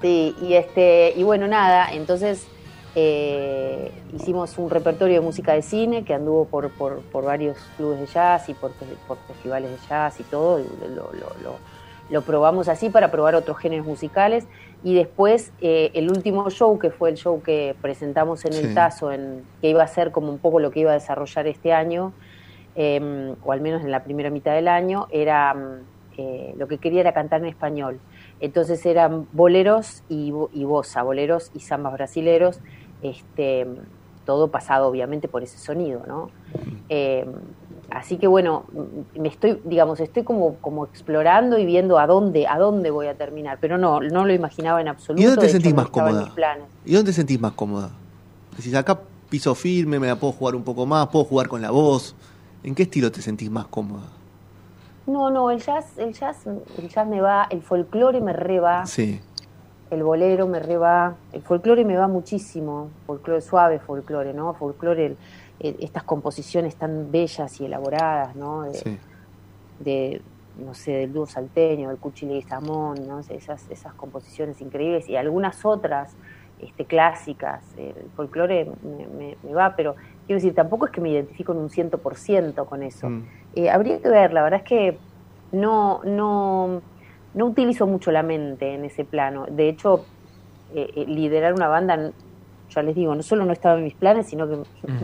Sí, 0.00 0.34
y 0.40 0.54
este, 0.54 1.12
y 1.14 1.22
bueno, 1.24 1.46
nada, 1.46 1.92
entonces 1.92 2.46
eh, 2.94 4.04
hicimos 4.08 4.58
un 4.58 4.70
repertorio 4.70 5.14
de 5.16 5.20
música 5.20 5.52
de 5.54 5.62
cine 5.62 6.04
que 6.04 6.14
anduvo 6.14 6.48
por, 6.50 6.74
por, 6.76 7.08
por 7.08 7.24
varios 7.24 7.70
clubes 7.76 8.00
de 8.00 8.06
jazz 8.06 8.48
y 8.48 8.54
por, 8.54 8.76
por 9.06 9.24
festivales 9.26 9.70
de 9.70 9.78
jazz 9.78 10.20
y 10.20 10.24
todo, 10.24 10.60
y 10.60 10.64
lo, 10.76 11.12
lo- 11.12 11.34
lo- 11.38 11.62
lo 12.08 12.24
probamos 12.24 12.68
así 12.68 12.90
para 12.90 13.10
probar 13.12 13.36
otros 13.36 13.58
géneros 13.58 13.86
musicales. 13.86 14.48
Y 14.82 14.94
después 14.96 15.54
eh, 15.58 15.92
el 15.94 16.10
último 16.10 16.50
show, 16.50 16.78
que 16.78 16.90
fue 16.90 17.10
el 17.10 17.16
show 17.16 17.40
que 17.42 17.78
presentamos 17.80 18.44
en 18.44 18.56
Sí. 18.56 18.66
el 18.66 18.72
Tazo, 18.72 19.12
en, 19.12 19.48
que 19.60 19.68
iba 19.70 19.82
a 19.84 19.86
ser 19.86 20.10
como 20.12 20.30
un 20.32 20.40
poco 20.40 20.58
lo 20.60 20.70
que 20.72 20.80
iba 20.80 20.90
a 20.90 20.94
desarrollar 20.94 21.46
este 21.46 21.72
año, 21.72 22.16
eh, 22.74 23.00
o 23.40 23.52
al 23.52 23.60
menos 23.60 23.82
en 23.82 23.90
la 23.90 24.04
primera 24.04 24.30
mitad 24.30 24.54
del 24.54 24.68
año, 24.68 25.06
era 25.10 25.54
mm, 25.54 25.88
eh, 26.18 26.54
lo 26.56 26.68
que 26.68 26.78
quería 26.80 27.00
era 27.00 27.12
cantar 27.14 27.40
en 27.40 27.46
español. 27.48 28.02
Entonces 28.40 28.84
eran 28.86 29.26
boleros 29.32 30.02
y, 30.08 30.32
y 30.52 30.64
bossa, 30.64 31.02
boleros 31.02 31.50
y 31.54 31.60
zambas 31.60 31.92
brasileros, 31.92 32.60
este, 33.02 33.66
todo 34.24 34.48
pasado 34.48 34.88
obviamente 34.88 35.28
por 35.28 35.42
ese 35.42 35.58
sonido, 35.58 36.02
¿no? 36.06 36.30
Eh, 36.88 37.26
así 37.90 38.16
que 38.16 38.26
bueno, 38.26 38.64
me 39.14 39.28
estoy, 39.28 39.60
digamos, 39.64 40.00
estoy 40.00 40.24
como, 40.24 40.56
como 40.56 40.84
explorando 40.84 41.58
y 41.58 41.66
viendo 41.66 41.98
a 41.98 42.06
dónde, 42.06 42.46
a 42.46 42.58
dónde 42.58 42.90
voy 42.90 43.08
a 43.08 43.14
terminar, 43.14 43.58
pero 43.60 43.76
no, 43.76 44.00
no 44.00 44.24
lo 44.24 44.32
imaginaba 44.32 44.80
en 44.80 44.88
absoluto. 44.88 45.22
¿Y 45.22 45.26
dónde 45.26 45.40
te 45.40 45.46
hecho, 45.46 45.52
sentís 45.52 45.74
más 45.74 45.88
cómoda? 45.88 46.32
¿Y 46.84 46.94
dónde 46.94 47.10
te 47.10 47.14
sentís 47.14 47.40
más 47.40 47.52
cómoda? 47.52 47.90
Decís, 48.56 48.74
acá 48.74 49.00
piso 49.28 49.54
firme, 49.54 49.98
me 50.00 50.06
la 50.06 50.16
puedo 50.16 50.32
jugar 50.32 50.54
un 50.56 50.64
poco 50.64 50.86
más, 50.86 51.08
puedo 51.08 51.24
jugar 51.24 51.48
con 51.48 51.60
la 51.62 51.70
voz. 51.70 52.14
¿En 52.62 52.74
qué 52.74 52.82
estilo 52.82 53.10
te 53.12 53.22
sentís 53.22 53.50
más 53.50 53.66
cómoda? 53.66 54.08
No, 55.10 55.30
no, 55.30 55.50
el 55.50 55.60
jazz, 55.60 55.98
el 55.98 56.12
jazz, 56.12 56.46
el 56.46 56.88
jazz 56.88 57.06
me 57.06 57.20
va, 57.20 57.46
el 57.50 57.62
folclore 57.62 58.20
me 58.20 58.32
reba. 58.32 58.86
Sí, 58.86 59.20
el 59.90 60.02
bolero 60.04 60.46
me 60.46 60.60
reba, 60.60 61.16
el 61.32 61.42
folclore 61.42 61.84
me 61.84 61.96
va 61.96 62.06
muchísimo, 62.06 62.88
folclore 63.06 63.40
suave, 63.40 63.80
folclore, 63.80 64.32
¿no? 64.32 64.54
Folclore, 64.54 65.06
el- 65.06 65.16
el- 65.58 65.76
estas 65.80 66.04
composiciones 66.04 66.76
tan 66.76 67.10
bellas 67.10 67.60
y 67.60 67.64
elaboradas, 67.66 68.36
¿no? 68.36 68.62
De, 68.62 68.74
sí. 68.74 68.98
de, 69.80 70.22
no 70.64 70.74
sé, 70.74 70.92
del 70.92 71.12
dúo 71.12 71.26
salteño, 71.26 71.88
del 71.88 71.98
Cuchile 71.98 72.36
y 72.36 72.42
Samón, 72.42 73.06
¿no? 73.08 73.18
esas, 73.20 73.68
esas 73.70 73.94
composiciones 73.94 74.60
increíbles 74.60 75.08
y 75.08 75.16
algunas 75.16 75.64
otras 75.64 76.14
este, 76.60 76.84
clásicas. 76.84 77.62
El 77.76 77.94
folclore 78.14 78.70
me, 78.84 79.36
va, 79.52 79.74
pero 79.74 79.96
quiero 80.26 80.40
decir, 80.40 80.54
tampoco 80.54 80.86
es 80.86 80.92
que 80.92 81.00
me 81.00 81.10
identifico 81.10 81.52
en 81.52 81.58
un 81.58 81.70
ciento 81.70 81.98
por 81.98 82.16
ciento 82.16 82.64
con 82.66 82.82
eso. 82.82 83.08
Mm. 83.08 83.24
Eh, 83.56 83.70
habría 83.70 84.00
que 84.00 84.08
ver, 84.08 84.32
la 84.32 84.42
verdad 84.42 84.60
es 84.60 84.68
que 84.68 84.98
no, 85.52 86.00
no, 86.04 86.82
no 87.34 87.46
utilizo 87.46 87.86
mucho 87.86 88.10
la 88.12 88.22
mente 88.22 88.74
en 88.74 88.84
ese 88.84 89.04
plano. 89.04 89.46
De 89.50 89.68
hecho, 89.68 90.04
eh, 90.74 90.88
eh, 90.94 91.04
liderar 91.06 91.52
una 91.52 91.68
banda, 91.68 92.12
ya 92.72 92.82
les 92.82 92.94
digo, 92.94 93.14
no 93.14 93.22
solo 93.22 93.44
no 93.44 93.52
estaba 93.52 93.78
en 93.78 93.84
mis 93.84 93.94
planes, 93.94 94.28
sino 94.28 94.48
que 94.48 94.58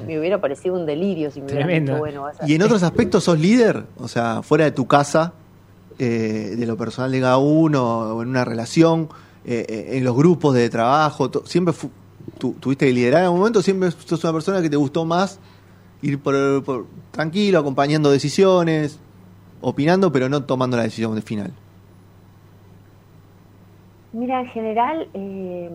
me 0.06 0.18
hubiera 0.18 0.40
parecido 0.40 0.76
un 0.76 0.87
delirio 0.87 1.30
si 1.30 1.40
me 1.40 1.52
hubiera 1.52 1.66
dicho, 1.66 1.99
bueno, 1.99 2.26
¿Y 2.46 2.54
en 2.54 2.62
otros 2.62 2.82
aspectos 2.82 3.25
sos 3.25 3.40
líder? 3.40 3.85
O 3.99 4.06
sea, 4.06 4.42
fuera 4.42 4.64
de 4.64 4.70
tu 4.70 4.87
casa, 4.87 5.32
de 5.99 6.64
lo 6.66 6.76
personal 6.76 7.11
de 7.11 7.20
cada 7.20 7.38
uno, 7.38 8.16
o 8.16 8.23
en 8.23 8.28
una 8.28 8.44
relación, 8.44 9.08
en 9.44 10.04
los 10.04 10.14
grupos 10.14 10.54
de 10.54 10.68
trabajo, 10.68 11.30
siempre 11.44 11.75
tuviste 12.38 12.87
que 12.87 12.92
liderar 12.92 13.25
en 13.25 13.30
un 13.30 13.38
momento, 13.38 13.62
siempre 13.62 13.90
sos 13.90 14.23
una 14.25 14.33
persona 14.33 14.62
que 14.62 14.71
te 14.71 14.76
gustó 14.76 15.04
más 15.04 15.40
ir 16.02 16.21
por, 16.21 16.87
tranquilo, 17.11 17.59
acompañando 17.59 18.11
decisiones, 18.11 18.99
opinando, 19.61 20.12
pero 20.12 20.28
no 20.28 20.45
tomando 20.45 20.76
la 20.76 20.85
decisión 20.85 21.14
de 21.14 21.23
final. 21.23 21.52
Mira, 24.12 24.40
en 24.40 24.47
general, 24.49 25.09
eh, 25.14 25.71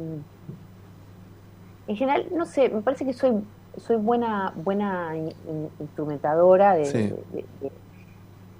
en 1.88 1.96
general, 1.96 2.28
no 2.36 2.46
sé, 2.46 2.70
me 2.70 2.82
parece 2.82 3.06
que 3.06 3.14
soy 3.14 3.34
soy 3.78 3.96
buena 3.96 4.52
buena 4.56 5.14
instrumentadora 5.80 6.74
de, 6.74 7.16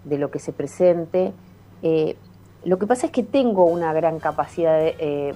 de, 0.06 0.18
lo 0.18 0.32
que 0.32 0.40
se 0.40 0.54
presente. 0.54 1.34
Eh, 1.84 2.16
lo 2.64 2.80
que 2.80 2.88
pasa 2.88 3.08
es 3.08 3.12
que 3.12 3.24
tengo 3.24 3.66
una 3.66 3.92
gran 3.94 4.20
capacidad 4.20 4.80
de, 4.80 5.36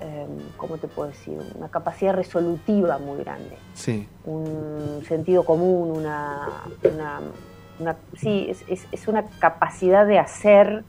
eh, 0.00 0.16
Em, 0.26 0.50
¿cómo 0.56 0.78
te 0.78 0.88
puedo 0.88 1.08
decir? 1.10 1.38
Una 1.56 1.68
capacidad 1.68 2.14
resolutiva 2.14 2.98
muy 2.98 3.18
grande. 3.18 3.56
Sí. 3.74 4.08
Un 4.24 5.02
sentido 5.06 5.44
común, 5.44 5.90
una... 5.90 6.48
una, 7.78 7.96
sí, 8.14 8.46
es, 8.48 8.86
es, 8.90 9.08
una 9.08 9.24
capacidad 9.38 10.06
de 10.06 10.18
hacer 10.18 10.84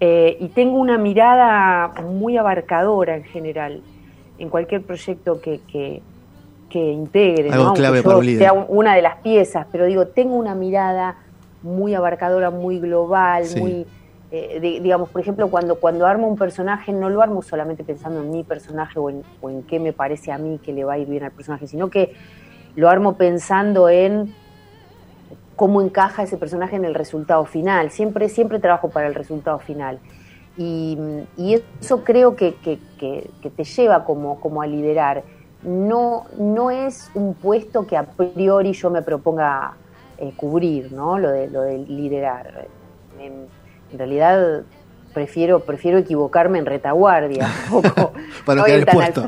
eh, 0.00 0.36
y 0.40 0.48
tengo 0.48 0.78
una 0.78 0.98
mirada 0.98 1.88
muy 2.02 2.36
abarcadora 2.36 3.16
en 3.16 3.24
general 3.24 3.82
en 4.38 4.48
cualquier 4.48 4.82
proyecto 4.82 5.40
que, 5.40 5.60
que, 5.68 6.02
integre. 6.72 7.50
Algo 7.50 7.74
clave 7.74 8.02
para 8.02 8.22
Sea 8.22 8.52
una 8.52 8.94
de 8.94 9.02
las 9.02 9.16
piezas, 9.18 9.66
pero 9.70 9.86
digo, 9.86 10.06
tengo 10.06 10.36
una 10.36 10.54
mirada 10.54 11.16
muy 11.62 11.94
abarcadora, 11.94 12.50
muy 12.50 12.78
global, 12.78 13.44
muy 13.58 13.86
eh, 14.32 14.78
digamos, 14.80 15.08
por 15.10 15.20
ejemplo, 15.20 15.48
cuando, 15.48 15.80
cuando 15.80 16.06
armo 16.06 16.28
un 16.28 16.36
personaje, 16.36 16.92
no 16.92 17.10
lo 17.10 17.20
armo 17.20 17.42
solamente 17.42 17.82
pensando 17.82 18.20
en 18.20 18.30
mi 18.30 18.44
personaje 18.44 18.98
o 18.98 19.10
en, 19.10 19.24
o 19.40 19.50
en 19.50 19.64
qué 19.64 19.80
me 19.80 19.92
parece 19.92 20.30
a 20.30 20.38
mí 20.38 20.60
que 20.62 20.72
le 20.72 20.84
va 20.84 20.92
a 20.94 20.98
ir 20.98 21.08
bien 21.08 21.24
al 21.24 21.32
personaje, 21.32 21.66
sino 21.66 21.90
que 21.90 22.14
lo 22.76 22.88
armo 22.88 23.16
pensando 23.16 23.88
en 23.88 24.32
cómo 25.56 25.82
encaja 25.82 26.22
ese 26.22 26.36
personaje 26.36 26.76
en 26.76 26.84
el 26.84 26.94
resultado 26.94 27.44
final. 27.44 27.90
Siempre, 27.90 28.28
siempre 28.28 28.60
trabajo 28.60 28.88
para 28.90 29.08
el 29.08 29.14
resultado 29.16 29.58
final. 29.58 29.98
Y, 30.56 30.96
eso 31.80 32.04
creo 32.04 32.36
que, 32.36 32.54
que, 32.54 32.78
te 33.56 33.64
lleva 33.64 34.04
como, 34.04 34.40
como 34.40 34.62
a 34.62 34.66
liderar. 34.66 35.24
No, 35.62 36.26
no 36.38 36.70
es 36.70 37.10
un 37.14 37.34
puesto 37.34 37.86
que 37.86 37.96
a 37.96 38.04
priori 38.04 38.72
yo 38.72 38.90
me 38.90 39.02
proponga 39.02 39.74
eh, 40.18 40.32
cubrir, 40.36 40.92
¿no? 40.92 41.18
Lo 41.18 41.30
de, 41.30 41.50
lo 41.50 41.62
de 41.62 41.78
liderar 41.78 42.68
en 43.92 43.98
realidad 43.98 44.62
prefiero 45.12 45.60
prefiero 45.60 45.98
equivocarme 45.98 46.58
en 46.58 46.66
retaguardia, 46.66 47.48
para 48.44 48.60
no 48.60 48.64
quedar 48.64 48.80
expuesto. 48.80 49.26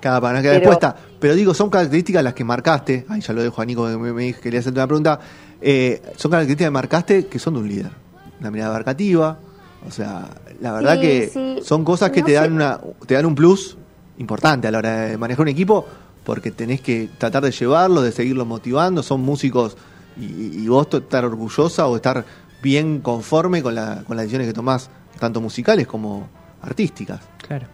Cada, 0.00 0.20
para 0.20 0.38
no 0.38 0.42
quedar 0.42 0.56
expuesta. 0.56 0.96
Pero 1.18 1.34
digo, 1.34 1.52
son 1.52 1.68
características 1.68 2.24
las 2.24 2.32
que 2.32 2.42
marcaste. 2.42 3.04
Ahí 3.08 3.20
ya 3.20 3.34
lo 3.34 3.42
dejo 3.42 3.60
a 3.60 3.66
Nico, 3.66 3.86
que 3.86 3.98
me, 3.98 4.12
me 4.12 4.32
quería 4.32 4.60
hacerte 4.60 4.78
una 4.78 4.86
pregunta. 4.86 5.20
Eh, 5.60 6.00
son 6.16 6.30
características 6.30 6.66
que 6.66 6.70
marcaste 6.70 7.26
que 7.26 7.38
son 7.38 7.54
de 7.54 7.60
un 7.60 7.68
líder. 7.68 7.90
Una 8.40 8.50
mirada 8.50 8.70
abarcativa. 8.70 9.38
O 9.86 9.90
sea, 9.90 10.28
la 10.60 10.72
verdad 10.72 11.00
que 11.00 11.60
son 11.62 11.84
cosas 11.84 12.10
que 12.10 12.22
te 12.22 12.32
dan 12.32 12.52
una 12.52 12.80
te 13.06 13.14
dan 13.14 13.26
un 13.26 13.34
plus 13.34 13.76
importante 14.18 14.68
a 14.68 14.70
la 14.70 14.78
hora 14.78 15.00
de 15.00 15.16
manejar 15.16 15.42
un 15.42 15.48
equipo 15.48 15.86
porque 16.24 16.50
tenés 16.50 16.82
que 16.82 17.08
tratar 17.16 17.42
de 17.42 17.50
llevarlo, 17.50 18.02
de 18.02 18.12
seguirlo 18.12 18.44
motivando. 18.44 19.02
Son 19.02 19.22
músicos 19.22 19.76
y, 20.18 20.62
y 20.62 20.68
vos 20.68 20.88
estar 20.92 21.24
orgullosa 21.24 21.86
o 21.86 21.96
estar 21.96 22.24
bien 22.62 23.00
conforme 23.00 23.62
con, 23.62 23.74
la, 23.74 24.04
con 24.06 24.16
las 24.16 24.24
decisiones 24.24 24.48
que 24.48 24.54
tomás, 24.54 24.90
tanto 25.18 25.40
musicales 25.40 25.86
como 25.86 26.28
artísticas. 26.62 27.20
Claro. 27.46 27.66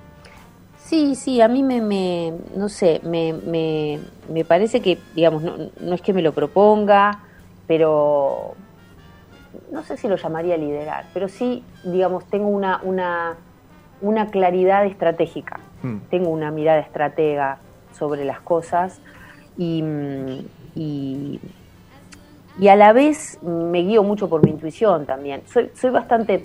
Sí, 0.78 1.16
sí, 1.16 1.40
a 1.40 1.48
mí 1.48 1.64
me, 1.64 1.80
me 1.80 2.32
no 2.54 2.68
sé, 2.68 3.00
me, 3.02 3.32
me, 3.32 3.98
me 4.32 4.44
parece 4.44 4.80
que, 4.80 4.98
digamos, 5.16 5.42
no, 5.42 5.56
no, 5.80 5.94
es 5.94 6.00
que 6.00 6.12
me 6.12 6.22
lo 6.22 6.32
proponga, 6.32 7.24
pero 7.66 8.54
no 9.72 9.82
sé 9.82 9.96
si 9.96 10.06
lo 10.06 10.16
llamaría 10.16 10.56
liderar, 10.56 11.06
pero 11.12 11.28
sí, 11.28 11.64
digamos, 11.82 12.24
tengo 12.26 12.46
una, 12.46 12.80
una, 12.84 13.34
una 14.00 14.28
claridad 14.28 14.86
estratégica, 14.86 15.58
hmm. 15.82 15.96
tengo 16.08 16.30
una 16.30 16.52
mirada 16.52 16.78
estratega 16.78 17.58
sobre 17.98 18.24
las 18.24 18.40
cosas 18.40 19.00
y, 19.58 19.82
y 20.76 21.40
y 22.58 22.68
a 22.68 22.76
la 22.76 22.92
vez 22.92 23.38
me 23.42 23.80
guío 23.82 24.02
mucho 24.02 24.28
por 24.28 24.44
mi 24.44 24.50
intuición 24.50 25.04
también. 25.06 25.42
Soy, 25.46 25.70
soy 25.74 25.90
bastante 25.90 26.42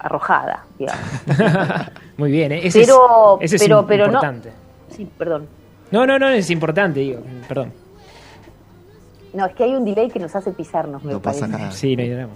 arrojada, 0.00 0.64
digamos. 0.78 1.02
Muy 2.16 2.30
bien, 2.30 2.52
¿eh? 2.52 2.68
pero, 2.72 3.38
es, 3.40 3.54
pero, 3.58 3.86
pero 3.86 4.06
importante. 4.06 4.50
No, 4.50 4.94
sí, 4.94 5.08
perdón. 5.16 5.46
No, 5.90 6.06
no, 6.06 6.18
no, 6.18 6.28
es 6.28 6.50
importante, 6.50 7.00
digo, 7.00 7.22
perdón. 7.48 7.72
No, 9.32 9.46
es 9.46 9.54
que 9.54 9.64
hay 9.64 9.74
un 9.74 9.84
delay 9.84 10.10
que 10.10 10.18
nos 10.18 10.34
hace 10.34 10.50
pisarnos, 10.50 11.02
me 11.04 11.12
no 11.12 11.22
pasa 11.22 11.46
nada. 11.46 11.70
Sí, 11.70 11.96
no 11.96 12.02
hay 12.02 12.10
drama. 12.10 12.32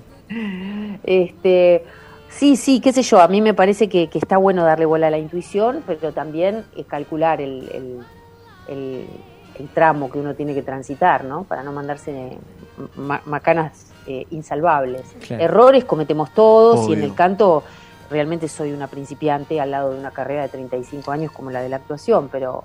Este, 1.02 1.84
sí, 2.28 2.56
sí, 2.56 2.80
qué 2.80 2.92
sé 2.92 3.02
yo, 3.02 3.20
a 3.20 3.28
mí 3.28 3.40
me 3.40 3.54
parece 3.54 3.88
que, 3.88 4.08
está 4.12 4.36
bueno 4.36 4.64
darle 4.64 4.86
bola 4.86 5.08
a 5.08 5.10
la 5.10 5.18
intuición, 5.18 5.82
pero 5.86 6.12
también 6.12 6.64
calcular 6.88 7.40
el, 7.40 7.68
el, 7.72 7.98
el 8.68 9.06
tramo 9.68 10.10
que 10.10 10.18
uno 10.18 10.34
tiene 10.34 10.54
que 10.54 10.62
transitar, 10.62 11.24
¿no? 11.24 11.44
Para 11.44 11.62
no 11.62 11.72
mandarse 11.72 12.38
macanas 12.96 13.92
eh, 14.06 14.26
insalvables. 14.30 15.02
Errores 15.28 15.84
cometemos 15.84 16.32
todos 16.32 16.88
y 16.88 16.94
en 16.94 17.02
el 17.02 17.14
canto 17.14 17.62
realmente 18.10 18.48
soy 18.48 18.72
una 18.72 18.88
principiante 18.88 19.60
al 19.60 19.70
lado 19.70 19.92
de 19.92 20.00
una 20.00 20.10
carrera 20.10 20.42
de 20.42 20.48
35 20.48 21.12
años 21.12 21.32
como 21.32 21.50
la 21.50 21.62
de 21.62 21.68
la 21.68 21.76
actuación, 21.76 22.28
pero, 22.30 22.64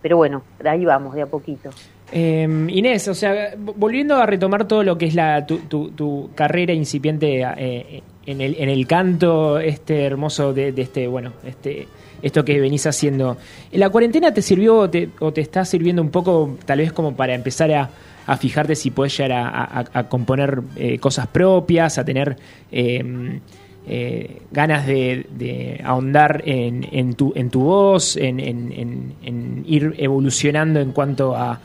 pero 0.00 0.16
bueno, 0.16 0.42
de 0.62 0.68
ahí 0.68 0.84
vamos, 0.84 1.14
de 1.14 1.22
a 1.22 1.26
poquito. 1.26 1.70
Em, 2.12 2.68
Inés, 2.68 3.08
o 3.08 3.14
sea, 3.14 3.54
volviendo 3.56 4.16
a 4.16 4.26
retomar 4.26 4.66
todo 4.66 4.82
lo 4.82 4.98
que 4.98 5.06
es 5.06 5.14
la, 5.14 5.46
tu, 5.46 5.58
tu, 5.58 6.30
carrera 6.34 6.72
incipiente 6.72 7.42
eh, 7.56 8.02
en, 8.30 8.40
el, 8.40 8.56
en 8.58 8.68
el 8.68 8.86
canto, 8.86 9.58
este 9.58 10.04
hermoso 10.04 10.52
de, 10.52 10.72
este, 10.76 11.06
bueno, 11.06 11.32
este 11.44 11.88
esto 12.22 12.44
que 12.44 12.60
venís 12.60 12.86
haciendo. 12.86 13.36
¿La 13.72 13.88
cuarentena 13.90 14.32
te 14.32 14.42
sirvió 14.42 14.90
o 15.20 15.32
te 15.32 15.40
está 15.40 15.64
sirviendo 15.64 16.02
un 16.02 16.10
poco, 16.10 16.58
tal 16.64 16.78
vez 16.78 16.92
como 16.92 17.14
para 17.14 17.34
empezar 17.34 17.72
a, 17.72 17.90
fijarte 18.36 18.76
si 18.76 18.92
puedes 18.92 19.16
llegar 19.16 19.88
a, 19.92 20.08
componer 20.08 20.60
eh, 20.76 20.98
cosas 20.98 21.26
propias, 21.26 21.98
a 21.98 22.04
tener 22.04 22.36
em, 22.70 23.40
eh, 23.88 24.42
ganas 24.52 24.86
de, 24.86 25.80
ahondar 25.82 26.42
en, 26.46 27.14
tu, 27.14 27.32
en 27.34 27.50
tu 27.50 27.62
voz, 27.62 28.16
en, 28.16 29.64
ir 29.66 29.94
evolucionando 29.98 30.78
en 30.78 30.92
cuanto 30.92 31.34
a, 31.34 31.60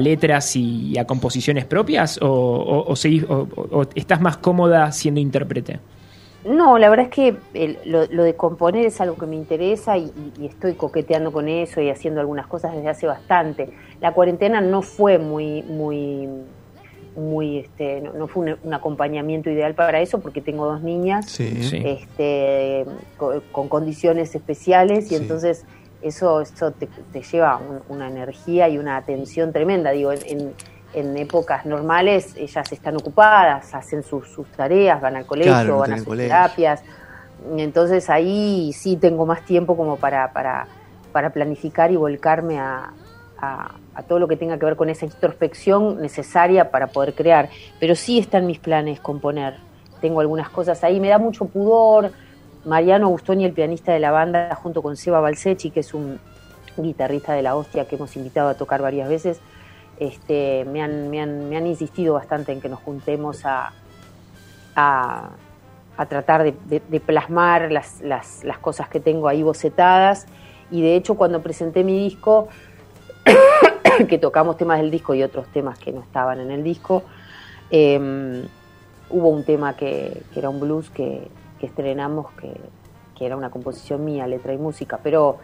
letras 0.00 0.56
y, 0.56 0.98
a 0.98 1.04
composiciones 1.04 1.66
propias? 1.66 2.18
¿O, 2.20 2.26
o 2.28 3.86
estás 3.94 4.20
más 4.20 4.38
cómoda 4.38 4.90
siendo 4.90 5.20
intérprete? 5.20 5.78
No, 6.48 6.78
la 6.78 6.88
verdad 6.88 7.06
es 7.06 7.12
que 7.12 7.76
lo, 7.84 8.06
de 8.06 8.34
componer 8.34 8.86
es 8.86 9.00
algo 9.02 9.16
que 9.16 9.26
me 9.26 9.36
interesa 9.36 9.98
y, 9.98 10.10
estoy 10.42 10.74
coqueteando 10.74 11.30
con 11.30 11.46
eso 11.46 11.80
y 11.82 11.90
haciendo 11.90 12.20
algunas 12.20 12.46
cosas 12.46 12.74
desde 12.74 12.88
hace 12.88 13.06
bastante. 13.06 13.70
La 14.00 14.12
cuarentena 14.12 14.62
no 14.62 14.80
fue 14.80 15.18
muy, 15.18 15.62
muy, 15.62 16.26
muy, 17.16 17.58
este, 17.58 18.00
no, 18.00 18.28
fue 18.28 18.56
un, 18.62 18.72
acompañamiento 18.72 19.50
ideal 19.50 19.74
para 19.74 20.00
eso 20.00 20.20
porque 20.20 20.40
tengo 20.40 20.64
dos 20.64 20.82
niñas, 20.82 21.38
este, 21.38 22.86
con, 23.52 23.68
condiciones 23.68 24.34
especiales 24.34 25.12
y 25.12 25.16
entonces 25.16 25.66
eso, 26.00 26.40
eso 26.40 26.72
te, 26.72 26.88
lleva 27.30 27.60
una 27.90 28.08
energía 28.08 28.70
y 28.70 28.78
una 28.78 28.96
atención 28.96 29.52
tremenda. 29.52 29.90
Digo, 29.90 30.12
en 30.12 30.20
en 30.26 30.54
épocas 30.94 31.66
normales 31.66 32.34
ellas 32.36 32.72
están 32.72 32.96
ocupadas, 32.96 33.74
hacen 33.74 34.02
sus, 34.02 34.26
tareas, 34.56 35.00
van 35.00 35.16
al 35.16 35.26
colegio, 35.26 35.78
van 35.78 35.92
a 35.92 35.98
sus 35.98 36.16
terapias. 36.16 36.82
Entonces 37.56 38.10
ahí 38.10 38.72
sí 38.72 38.96
tengo 38.96 39.26
más 39.26 39.44
tiempo 39.44 39.76
como 39.76 39.96
para, 39.96 40.32
para, 40.32 40.66
para 41.12 41.30
planificar 41.30 41.92
y 41.92 41.96
volcarme 41.96 42.58
a, 42.58 42.92
a, 43.40 44.02
todo 44.08 44.18
lo 44.18 44.28
que 44.28 44.36
tenga 44.36 44.58
que 44.58 44.64
ver 44.64 44.76
con 44.76 44.88
esa 44.88 45.04
introspección 45.04 46.00
necesaria 46.00 46.70
para 46.70 46.88
poder 46.88 47.14
crear. 47.14 47.48
Pero 47.78 47.94
sí 47.94 48.18
están 48.18 48.46
mis 48.46 48.58
planes 48.58 49.00
componer. 49.00 49.56
tengo 50.00 50.20
algunas 50.20 50.48
cosas 50.48 50.82
ahí. 50.84 51.00
Me 51.00 51.08
da 51.08 51.18
mucho 51.18 51.46
pudor. 51.46 52.12
Mariano 52.64 53.08
Gustoni, 53.08 53.44
el 53.44 53.52
pianista 53.52 53.92
de 53.92 54.00
la 54.00 54.10
banda, 54.10 54.54
junto 54.56 54.82
con 54.82 54.96
Seba 54.96 55.20
Balsechi, 55.20 55.70
que 55.70 55.80
es 55.80 55.94
un 55.94 56.18
guitarrista 56.76 57.32
de 57.32 57.42
la 57.42 57.56
hostia 57.56 57.86
que 57.86 57.96
hemos 57.96 58.16
invitado 58.16 58.48
a 58.48 58.54
tocar 58.54 58.82
varias 58.82 59.08
veces, 59.08 59.40
este, 59.98 60.64
me, 60.64 60.82
han, 60.82 61.10
me, 61.10 61.20
han, 61.20 61.48
me 61.48 61.56
han 61.56 61.66
insistido 61.66 62.14
bastante 62.14 62.52
en 62.52 62.60
que 62.60 62.68
nos 62.68 62.80
juntemos 62.80 63.44
a, 63.44 63.72
a, 64.74 65.30
tratar 66.08 66.44
de, 66.44 67.00
plasmar 67.00 67.72
las, 67.72 68.00
las, 68.00 68.44
las, 68.44 68.58
cosas 68.58 68.88
que 68.88 69.00
tengo 69.00 69.28
ahí 69.28 69.42
bocetadas. 69.42 70.26
Y 70.70 70.82
de 70.82 70.94
hecho, 70.94 71.16
cuando 71.16 71.42
presenté 71.42 71.82
mi 71.82 71.98
disco, 71.98 72.48
que 74.08 74.18
tocamos 74.18 74.56
temas 74.56 74.78
del 74.78 74.90
disco 74.90 75.14
y 75.14 75.22
otros 75.22 75.46
temas 75.48 75.78
que 75.78 75.92
no 75.92 76.00
estaban 76.00 76.40
en 76.40 76.50
el 76.50 76.62
disco, 76.62 77.02
em, 77.70 78.46
hubo 79.10 79.28
un 79.28 79.44
tema 79.44 79.74
que, 79.76 80.22
era 80.36 80.48
un 80.48 80.60
blues 80.60 80.90
que, 80.90 81.28
estrenamos, 81.60 82.26
que, 82.32 82.54
era 83.20 83.36
una 83.36 83.50
composición 83.50 84.04
mía, 84.04 84.28
letra 84.28 84.52
y 84.52 84.58
música, 84.58 85.00
pero 85.02 85.38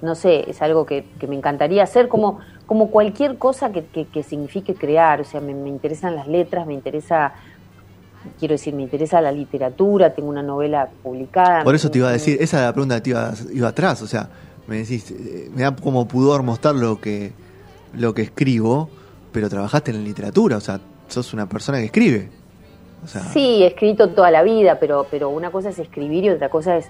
no 0.00 0.14
sé, 0.14 0.48
es 0.48 0.62
algo 0.62 0.86
que, 0.86 1.04
me 1.28 1.36
encantaría 1.36 1.82
hacer 1.82 2.08
como, 2.08 2.38
como 2.68 2.90
cualquier 2.90 3.38
cosa 3.38 3.72
que, 3.72 4.22
signifique 4.22 4.74
crear, 4.74 5.22
o 5.22 5.24
sea, 5.24 5.40
me, 5.40 5.52
interesan 5.52 6.14
las 6.14 6.28
letras, 6.28 6.66
me 6.66 6.74
interesa, 6.74 7.32
quiero 8.38 8.52
decir, 8.52 8.74
me 8.74 8.82
interesa 8.82 9.22
la 9.22 9.32
literatura, 9.32 10.12
tengo 10.12 10.28
una 10.28 10.42
novela 10.42 10.86
publicada. 11.02 11.64
Por 11.64 11.74
eso 11.74 11.90
te 11.90 11.96
iba 11.96 12.10
a 12.10 12.12
decir, 12.12 12.36
esa 12.38 12.58
era 12.58 12.66
la 12.66 12.72
pregunta 12.74 12.96
que 12.96 13.00
te 13.00 13.10
iba, 13.10 13.32
iba 13.54 13.68
atrás, 13.68 14.02
o 14.02 14.06
sea, 14.06 14.28
me 14.66 14.76
decís, 14.76 15.10
eh, 15.10 15.50
me 15.54 15.62
da 15.62 15.74
como 15.74 16.06
pudor 16.06 16.42
mostrar 16.42 16.74
lo 16.74 17.00
que, 17.00 17.32
lo 17.94 18.12
que 18.12 18.20
escribo, 18.20 18.90
pero 19.32 19.48
trabajaste 19.48 19.90
en 19.90 20.00
la 20.00 20.02
literatura, 20.02 20.58
o 20.58 20.60
sea, 20.60 20.78
sos 21.08 21.32
una 21.32 21.48
persona 21.48 21.78
que 21.78 21.86
escribe. 21.86 22.28
Sí, 23.32 23.62
he 23.62 23.68
escrito 23.68 24.10
toda 24.10 24.30
la 24.30 24.42
vida, 24.42 24.78
pero, 24.78 25.06
pero 25.10 25.30
una 25.30 25.50
cosa 25.50 25.70
es 25.70 25.78
escribir 25.78 26.24
y 26.24 26.30
otra 26.30 26.50
cosa 26.50 26.76
es 26.76 26.84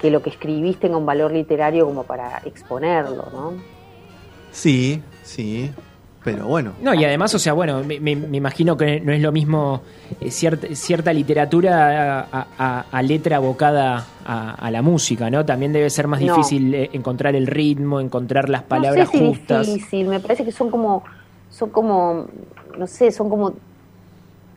que 0.00 0.10
lo 0.10 0.22
que 0.22 0.30
escribís 0.30 0.80
tenga 0.80 0.96
un 0.96 1.06
valor 1.06 1.30
literario 1.30 1.86
como 1.86 2.02
para 2.02 2.38
exponerlo, 2.44 3.28
¿no? 3.32 3.52
Sí, 4.50 5.02
sí, 5.22 5.70
pero 6.22 6.46
bueno. 6.46 6.72
No, 6.82 6.92
y 6.92 7.04
además, 7.04 7.34
o 7.34 7.38
sea, 7.38 7.54
bueno, 7.54 7.82
me, 7.82 7.96
imagino 7.96 8.76
que 8.76 9.00
no 9.00 9.12
es 9.12 9.22
lo 9.22 9.32
mismo 9.32 9.80
eh, 10.20 10.30
cierta, 10.30 10.66
cierta 10.74 11.12
literatura 11.12 12.28
a, 12.30 13.02
letra 13.02 13.36
abocada 13.36 14.06
a, 14.24 14.70
la 14.70 14.82
música, 14.82 15.30
¿no? 15.30 15.44
También 15.46 15.72
debe 15.72 15.88
ser 15.88 16.06
más 16.08 16.20
difícil 16.20 16.74
eh, 16.74 16.90
encontrar 16.92 17.34
el 17.34 17.46
ritmo, 17.46 18.00
encontrar 18.00 18.50
las 18.50 18.62
palabras 18.62 19.08
no 19.12 19.18
sé 19.18 19.26
justas. 19.26 19.66
Es 19.66 19.74
difícil, 19.74 20.08
me 20.08 20.20
parece 20.20 20.44
que 20.44 20.52
son 20.52 20.70
como, 20.70 21.04
son 21.48 21.70
como, 21.70 22.26
no 22.76 22.86
sé, 22.86 23.10
son 23.10 23.30
como 23.30 23.54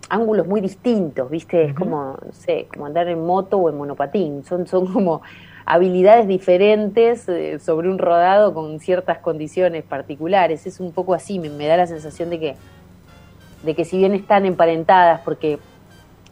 ángulos 0.10 0.46
muy 0.46 0.60
distintos, 0.60 1.29
¿viste? 1.29 1.63
Es 1.65 1.74
como, 1.74 2.17
no 2.25 2.34
sé, 2.34 2.67
como 2.72 2.86
andar 2.86 3.08
en 3.08 3.25
moto 3.25 3.58
o 3.58 3.70
en 3.70 3.77
monopatín. 3.77 4.43
Son, 4.43 4.67
son 4.67 4.91
como 4.91 5.22
habilidades 5.65 6.27
diferentes 6.27 7.27
eh, 7.29 7.60
sobre 7.60 7.89
un 7.89 7.98
rodado 7.98 8.53
con 8.53 8.79
ciertas 8.79 9.20
condiciones 9.20 9.84
particulares. 9.84 10.65
Es 10.65 10.79
un 10.79 10.91
poco 10.91 11.13
así, 11.13 11.39
me, 11.39 11.65
da 11.65 11.77
la 11.77 11.88
sensación 11.88 12.29
de 12.29 12.39
que, 12.39 12.55
de 13.63 13.75
que 13.75 13.86
si 13.86 13.98
bien 13.98 14.13
están 14.13 14.46
emparentadas, 14.46 15.22
porque 15.22 15.60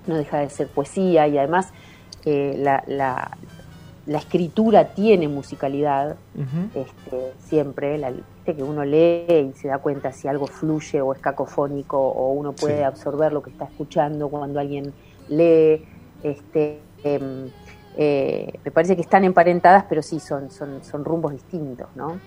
no 0.07 0.15
deja 0.15 0.39
de 0.39 0.50
ser 0.50 0.67
poesía 0.67 1.27
y 1.27 1.38
además 1.38 1.69
eh, 2.25 2.55
la, 2.57 2.83
la, 2.88 3.38
la, 4.05 4.17
escritura 4.17 4.93
tiene 4.93 5.27
musicalidad, 5.27 6.17
este, 6.75 7.33
siempre, 7.39 7.97
la, 7.97 8.11
que 8.45 8.63
uno 8.63 8.83
lee 8.83 9.51
y 9.51 9.53
se 9.53 9.67
da 9.67 9.77
cuenta 9.77 10.11
si 10.11 10.27
algo 10.27 10.47
fluye 10.47 11.01
o 11.01 11.13
es 11.13 11.19
cacofónico 11.19 11.97
o 11.97 12.31
uno 12.31 12.53
puede 12.53 12.83
absorber 12.83 13.31
lo 13.31 13.41
que 13.41 13.51
está 13.51 13.65
escuchando 13.65 14.29
cuando 14.29 14.59
alguien 14.59 14.94
lee. 15.29 15.85
Este, 16.24 16.79
em, 17.03 17.50
eh, 17.97 18.59
me 18.63 18.71
parece 18.71 18.95
que 18.95 19.01
están 19.01 19.23
emparentadas, 19.23 19.85
pero 19.87 20.01
sí 20.01 20.19
son, 20.19 20.49
son, 20.51 20.83
son 20.83 21.03
rumbos 21.03 21.33
distintos, 21.33 21.87
¿no? 21.95 22.19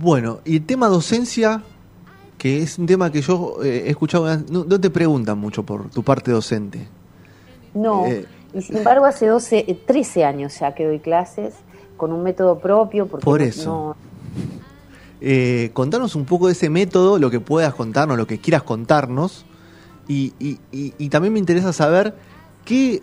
Bueno, 0.00 0.40
y 0.44 0.56
el 0.56 0.66
tema 0.66 0.88
docencia, 0.88 1.62
que 2.38 2.62
es 2.62 2.78
un 2.78 2.86
tema 2.86 3.10
que 3.10 3.22
yo 3.22 3.58
eh, 3.62 3.84
he 3.86 3.90
escuchado, 3.90 4.26
no, 4.50 4.80
te 4.80 4.90
preguntan 4.90 5.38
mucho 5.38 5.62
por 5.62 5.90
tu 5.90 6.02
parte 6.02 6.30
docente. 6.30 6.88
No, 7.74 8.06
eh, 8.06 8.26
y 8.54 8.62
sin 8.62 8.78
embargo 8.78 9.04
hace 9.04 9.26
12, 9.26 9.78
13 9.86 10.24
años 10.24 10.58
ya 10.58 10.74
que 10.74 10.86
doy 10.86 10.98
clases 10.98 11.54
con 11.96 12.12
un 12.12 12.22
método 12.22 12.58
propio. 12.58 13.06
Porque 13.06 13.24
por 13.24 13.42
eso. 13.42 13.96
Eh, 15.20 15.70
contanos 15.72 16.14
un 16.14 16.24
poco 16.24 16.46
de 16.46 16.52
ese 16.52 16.68
método, 16.68 17.18
lo 17.18 17.30
que 17.30 17.40
puedas 17.40 17.74
contarnos, 17.74 18.16
lo 18.18 18.26
que 18.26 18.38
quieras 18.38 18.62
contarnos. 18.62 19.46
Y, 20.08 20.30
también 21.08 21.32
me 21.32 21.38
interesa 21.38 21.72
saber 21.72 22.14
qué, 22.64 23.02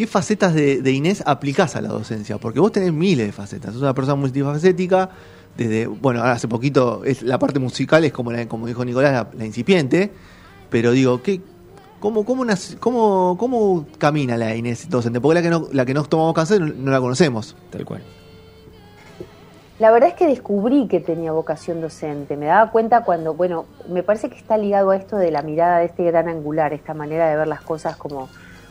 qué 0.00 0.06
facetas 0.06 0.54
de, 0.54 0.92
Inés 0.92 1.22
aplicás 1.26 1.76
a 1.76 1.82
la 1.82 1.90
docencia, 1.90 2.38
porque 2.38 2.58
vos 2.58 2.72
tenés 2.72 2.90
miles 2.90 3.26
de 3.26 3.32
facetas, 3.32 3.74
sos 3.74 3.82
una 3.82 3.92
persona 3.92 4.14
multifacética, 4.14 5.10
desde, 5.58 5.88
bueno, 5.88 6.20
ahora 6.20 6.32
hace 6.32 6.48
poquito 6.48 7.04
es, 7.04 7.20
la 7.22 7.38
parte 7.38 7.58
musical 7.58 8.02
es 8.06 8.10
como, 8.10 8.32
como 8.48 8.66
dijo 8.66 8.82
Nicolás, 8.82 9.26
la, 9.36 9.44
incipiente, 9.44 10.10
pero 10.70 10.92
digo, 10.92 11.22
¿qué, 11.22 11.42
cómo, 11.98 12.24
cómo, 12.24 12.46
cómo, 12.78 13.36
cómo 13.38 13.86
camina 13.98 14.38
la 14.38 14.56
Inés 14.56 14.88
docente? 14.88 15.20
Porque 15.20 15.34
la 15.34 15.42
que 15.42 15.50
no, 15.50 15.68
la 15.70 15.84
que 15.84 15.92
nos 15.92 16.08
tomamos 16.08 16.32
cáncer 16.32 16.62
no 16.62 16.90
la 16.90 16.98
conocemos. 16.98 17.54
Tal 17.68 17.84
cual. 17.84 18.00
La 19.78 19.90
verdad 19.90 20.08
es 20.08 20.14
que 20.14 20.26
descubrí 20.26 20.88
que 20.88 21.00
tenía 21.00 21.32
vocación 21.32 21.82
docente. 21.82 22.38
Me 22.38 22.46
daba 22.46 22.70
cuenta 22.70 23.04
cuando, 23.04 23.34
bueno, 23.34 23.66
me 23.86 24.02
parece 24.02 24.30
que 24.30 24.38
está 24.38 24.56
ligado 24.56 24.92
a 24.92 24.96
esto 24.96 25.18
de 25.18 25.30
la 25.30 25.42
mirada 25.42 25.80
de 25.80 25.84
este 25.84 26.04
gran 26.04 26.26
angular, 26.26 26.72
esta 26.72 26.94
manera 26.94 27.28
de 27.28 27.36
ver 27.36 27.48
las 27.48 27.60
cosas 27.60 27.96
como 27.96 28.30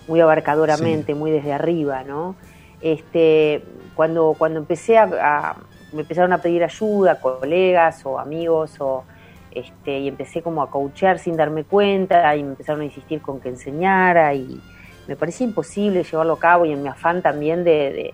muy 0.10 0.20
abarcadoramente, 0.20 1.16
muy 1.16 1.32
desde 1.32 1.54
arriba, 1.54 2.04
¿no? 2.04 2.36
Este, 2.82 3.64
cuando, 3.96 4.36
cuando 4.38 4.60
empecé 4.60 4.98
a, 4.98 5.56
me 5.94 6.02
empezaron 6.02 6.34
a 6.34 6.40
pedir 6.40 6.64
ayuda, 6.66 7.22
colegas 7.22 8.06
o 8.06 8.20
amigos, 8.20 8.76
o 8.82 9.06
este, 9.52 10.00
y 10.00 10.10
empecé 10.10 10.42
como 10.42 10.62
a 10.62 10.70
coachear 10.70 11.18
sin 11.20 11.38
darme 11.38 11.64
cuenta, 11.64 12.36
y 12.36 12.44
me 12.44 12.50
empezaron 12.50 12.82
a 12.82 12.86
insistir 12.86 13.22
con 13.22 13.40
que 13.40 13.48
enseñara, 13.48 14.34
y 14.34 14.62
me 15.08 15.16
parecía 15.16 15.48
imposible 15.48 16.04
llevarlo 16.04 16.34
a 16.34 16.40
cabo, 16.40 16.66
y 16.66 16.74
en 16.74 16.84
mi 16.84 16.90
afán 16.90 17.22
también 17.22 17.64
de 17.64 18.14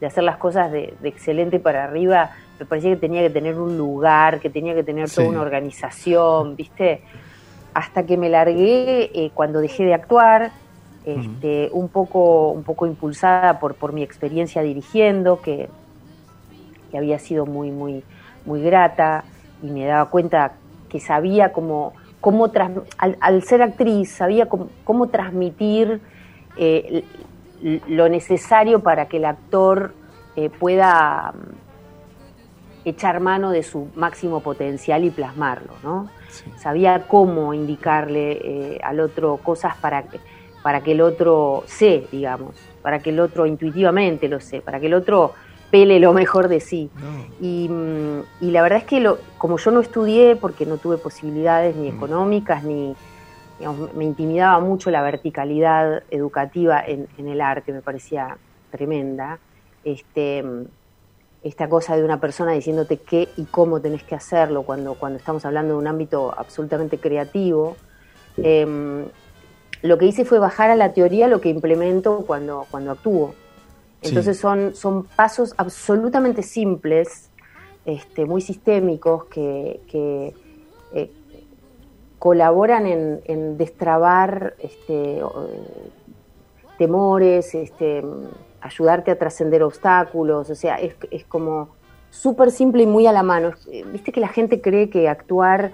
de 0.00 0.06
hacer 0.06 0.24
las 0.24 0.36
cosas 0.36 0.70
de, 0.70 0.94
excelente 1.04 1.58
para 1.58 1.84
arriba, 1.84 2.30
me 2.58 2.66
parecía 2.66 2.90
que 2.90 2.96
tenía 2.96 3.22
que 3.22 3.30
tener 3.30 3.58
un 3.58 3.76
lugar, 3.76 4.40
que 4.40 4.50
tenía 4.50 4.74
que 4.74 4.82
tener 4.82 5.10
toda 5.10 5.28
una 5.28 5.40
organización, 5.40 6.56
¿viste? 6.56 7.02
Hasta 7.74 8.04
que 8.04 8.16
me 8.16 8.28
largué 8.28 9.10
eh, 9.14 9.30
cuando 9.34 9.60
dejé 9.60 9.84
de 9.84 9.94
actuar, 9.94 10.50
este, 11.06 11.70
un, 11.72 11.88
poco, 11.88 12.50
un 12.50 12.64
poco 12.64 12.86
impulsada 12.86 13.60
por, 13.60 13.76
por 13.76 13.92
mi 13.92 14.02
experiencia 14.02 14.60
dirigiendo, 14.60 15.40
que, 15.40 15.68
que 16.90 16.98
había 16.98 17.18
sido 17.20 17.46
muy, 17.46 17.70
muy, 17.70 18.02
muy 18.44 18.60
grata, 18.60 19.24
y 19.62 19.68
me 19.68 19.86
daba 19.86 20.10
cuenta 20.10 20.52
que 20.88 21.00
sabía 21.00 21.52
cómo, 21.52 21.92
cómo 22.20 22.50
al, 22.98 23.42
ser 23.44 23.62
actriz, 23.62 24.10
sabía 24.10 24.46
cómo, 24.48 24.68
cómo 24.84 25.08
transmitir 25.08 26.00
eh, 26.56 27.04
lo 27.62 28.08
necesario 28.08 28.80
para 28.80 29.06
que 29.06 29.18
el 29.18 29.26
actor 29.26 29.94
eh, 30.34 30.50
pueda 30.50 31.32
mm, 31.32 32.88
echar 32.88 33.20
mano 33.20 33.50
de 33.50 33.62
su 33.62 33.88
máximo 33.94 34.40
potencial 34.40 35.04
y 35.04 35.10
plasmarlo, 35.10 35.72
¿no? 35.82 36.08
Sabía 36.58 37.06
cómo 37.08 37.54
indicarle 37.54 38.32
eh, 38.32 38.80
al 38.82 39.00
otro 39.00 39.38
cosas 39.38 39.76
para 39.76 40.02
que, 40.02 40.20
para 40.66 40.80
que 40.80 40.90
el 40.90 41.00
otro 41.00 41.62
sé, 41.66 42.08
digamos, 42.10 42.56
para 42.82 42.98
que 42.98 43.10
el 43.10 43.20
otro 43.20 43.46
intuitivamente 43.46 44.26
lo 44.26 44.40
sé, 44.40 44.60
para 44.60 44.80
que 44.80 44.86
el 44.86 44.94
otro 44.94 45.32
pele 45.70 46.00
lo 46.00 46.12
mejor 46.12 46.48
de 46.48 46.58
sí. 46.58 46.90
Y, 47.40 47.68
mm, 47.68 48.22
y, 48.40 48.50
la 48.50 48.62
verdad 48.62 48.78
es 48.78 48.84
que 48.84 48.98
lo, 48.98 49.18
como 49.38 49.58
yo 49.58 49.70
no 49.70 49.78
estudié 49.78 50.34
porque 50.34 50.66
no 50.66 50.78
tuve 50.78 50.98
posibilidades 50.98 51.76
ni 51.76 51.88
mm. 51.88 51.94
económicas 51.94 52.64
ni, 52.64 52.96
me 53.94 54.04
intimidaba 54.04 54.58
mucho 54.58 54.90
la 54.90 55.02
verticalidad 55.02 56.02
educativa 56.10 56.82
en, 56.84 57.06
el 57.16 57.40
arte, 57.40 57.72
me 57.72 57.80
parecía 57.80 58.36
tremenda. 58.72 59.38
Este, 59.84 60.44
esta 61.44 61.68
cosa 61.68 61.94
de 61.96 62.02
una 62.02 62.18
persona 62.18 62.50
diciéndote 62.50 62.96
qué 62.96 63.28
y 63.36 63.44
cómo 63.44 63.80
tenés 63.80 64.02
que 64.02 64.16
hacerlo 64.16 64.64
cuando, 64.64 64.94
cuando 64.94 65.16
estamos 65.16 65.44
hablando 65.44 65.74
de 65.74 65.78
un 65.78 65.86
ámbito 65.86 66.34
absolutamente 66.36 66.98
creativo. 66.98 67.76
Em, 68.36 69.04
lo 69.82 69.98
que 69.98 70.06
hice 70.06 70.24
fue 70.24 70.38
bajar 70.38 70.70
a 70.70 70.76
la 70.76 70.92
teoría 70.92 71.28
lo 71.28 71.40
que 71.40 71.48
implemento 71.48 72.24
cuando, 72.26 72.66
cuando 72.70 72.92
actúo. 72.92 73.34
Entonces 74.02 74.38
son, 74.38 74.74
son 74.74 75.04
pasos 75.04 75.54
absolutamente 75.56 76.42
simples, 76.42 77.30
este, 77.84 78.24
muy 78.24 78.40
sistémicos, 78.40 79.24
que, 79.26 79.80
que 79.88 80.34
eh, 80.92 81.10
colaboran 82.18 82.86
en, 82.86 83.56
destrabar 83.56 84.54
este, 84.58 85.22
temores, 86.78 87.54
este, 87.54 88.04
ayudarte 88.60 89.10
a 89.10 89.18
trascender 89.18 89.62
obstáculos, 89.62 90.50
o 90.50 90.54
sea, 90.54 90.76
es, 90.76 90.94
es 91.10 91.24
como 91.24 91.70
súper 92.10 92.50
simple 92.50 92.82
y 92.82 92.86
muy 92.86 93.06
a 93.06 93.12
la 93.12 93.22
mano. 93.22 93.52
Viste 93.92 94.12
que 94.12 94.20
la 94.20 94.28
gente 94.28 94.60
cree 94.60 94.88
que 94.88 95.08
actuar 95.08 95.72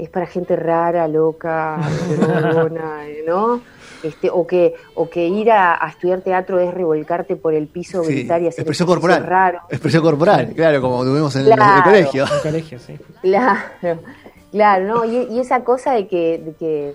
es 0.00 0.08
para 0.08 0.26
gente 0.26 0.56
rara, 0.56 1.06
loca, 1.08 1.78
¿no? 3.26 3.60
Este, 4.02 4.30
o 4.30 4.46
que 4.46 4.74
o 4.94 5.10
que 5.10 5.26
ir 5.26 5.50
a, 5.50 5.78
estudiar 5.86 6.22
teatro 6.22 6.58
es 6.58 6.72
revolcarte 6.72 7.36
por 7.36 7.52
el 7.52 7.66
piso, 7.66 8.02
gritar 8.02 8.40
y 8.40 8.48
hacer 8.48 8.60
expresión 8.60 8.88
corporal. 8.88 9.26
Raro. 9.26 9.60
Expresión 9.68 10.02
corporal, 10.02 10.52
claro, 10.54 10.80
como 10.80 11.04
tuvimos 11.04 11.36
en, 11.36 11.46
el, 11.46 11.58
colegio. 11.84 12.24
En 12.24 12.32
el 12.32 12.40
colegio, 12.40 12.78
sí. 12.78 12.98
Claro, 13.20 14.00
claro, 14.50 14.84
¿no? 14.86 15.04
Y, 15.04 15.38
esa 15.38 15.62
cosa 15.64 15.92
de 15.92 16.06
que, 16.06 16.38
de 16.38 16.54
que, 16.54 16.94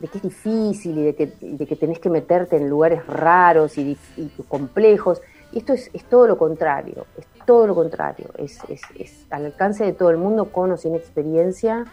de 0.00 0.08
que 0.08 0.18
es 0.18 0.22
difícil 0.24 0.98
y 0.98 1.02
de 1.04 1.14
que, 1.14 1.32
de 1.40 1.66
que 1.66 1.76
tenés 1.76 2.00
que 2.00 2.10
meterte 2.10 2.56
en 2.56 2.68
lugares 2.68 3.06
raros 3.06 3.78
y, 3.78 3.96
y 4.16 4.30
complejos. 4.48 5.20
Y 5.52 5.58
esto 5.58 5.74
es, 5.74 5.90
es, 5.92 6.04
todo 6.04 6.26
lo 6.26 6.36
contrario, 6.36 7.06
es 7.16 7.24
todo 7.46 7.68
lo 7.68 7.74
contrario, 7.74 8.26
es, 8.36 8.58
es, 8.68 8.82
es 8.98 9.26
al 9.30 9.46
alcance 9.46 9.84
de 9.84 9.92
todo 9.92 10.10
el 10.10 10.16
mundo 10.16 10.46
con 10.46 10.72
o 10.72 10.76
sin 10.76 10.96
experiencia 10.96 11.86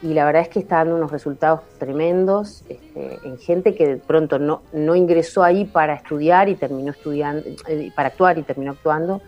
y 0.00 0.14
la 0.14 0.24
verdad 0.24 0.42
es 0.42 0.48
que 0.48 0.60
está 0.60 0.76
dando 0.76 0.96
unos 0.96 1.10
resultados 1.10 1.60
tremendos 1.78 2.62
este, 2.68 3.18
en 3.24 3.38
gente 3.38 3.74
que 3.74 3.86
de 3.86 3.96
pronto 3.96 4.38
no, 4.38 4.62
no 4.72 4.94
ingresó 4.94 5.42
ahí 5.42 5.64
para 5.64 5.94
estudiar 5.94 6.48
y 6.48 6.54
terminó 6.54 6.92
estudiando, 6.92 7.42
eh, 7.66 7.90
para 7.96 8.08
actuar 8.08 8.38
y 8.38 8.42
terminó 8.42 8.72
actuando, 8.72 9.20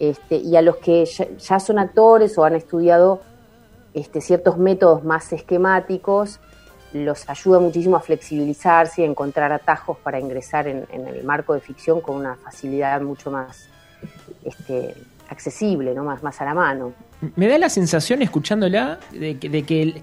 este, 0.00 0.36
y 0.36 0.56
a 0.56 0.62
los 0.62 0.76
que 0.76 1.04
ya, 1.04 1.60
son 1.60 1.78
actores 1.78 2.36
o 2.38 2.44
han 2.44 2.56
estudiado 2.56 3.20
este, 3.94 4.20
ciertos 4.20 4.58
métodos 4.58 5.04
más 5.04 5.32
esquemáticos, 5.32 6.40
los 6.92 7.28
ayuda 7.28 7.60
muchísimo 7.60 7.96
a 7.96 8.00
flexibilizarse 8.00 9.02
y 9.02 9.04
a 9.04 9.06
encontrar 9.06 9.52
atajos 9.52 9.96
para 9.98 10.18
ingresar 10.18 10.66
en, 10.66 10.86
el 10.90 11.22
marco 11.22 11.54
de 11.54 11.60
ficción 11.60 12.00
con 12.00 12.16
una 12.16 12.34
facilidad 12.34 13.00
mucho 13.00 13.30
más 13.30 13.68
este, 14.44 14.96
accesible, 15.30 15.94
¿no? 15.94 16.04
más, 16.04 16.22
más 16.22 16.40
a 16.40 16.44
la 16.44 16.54
mano 16.54 16.92
me 17.36 17.48
da 17.48 17.58
la 17.58 17.68
sensación, 17.68 18.22
escuchándola, 18.22 18.98
de 19.12 19.38
que, 19.38 19.48
de 19.48 19.62
que 19.62 20.02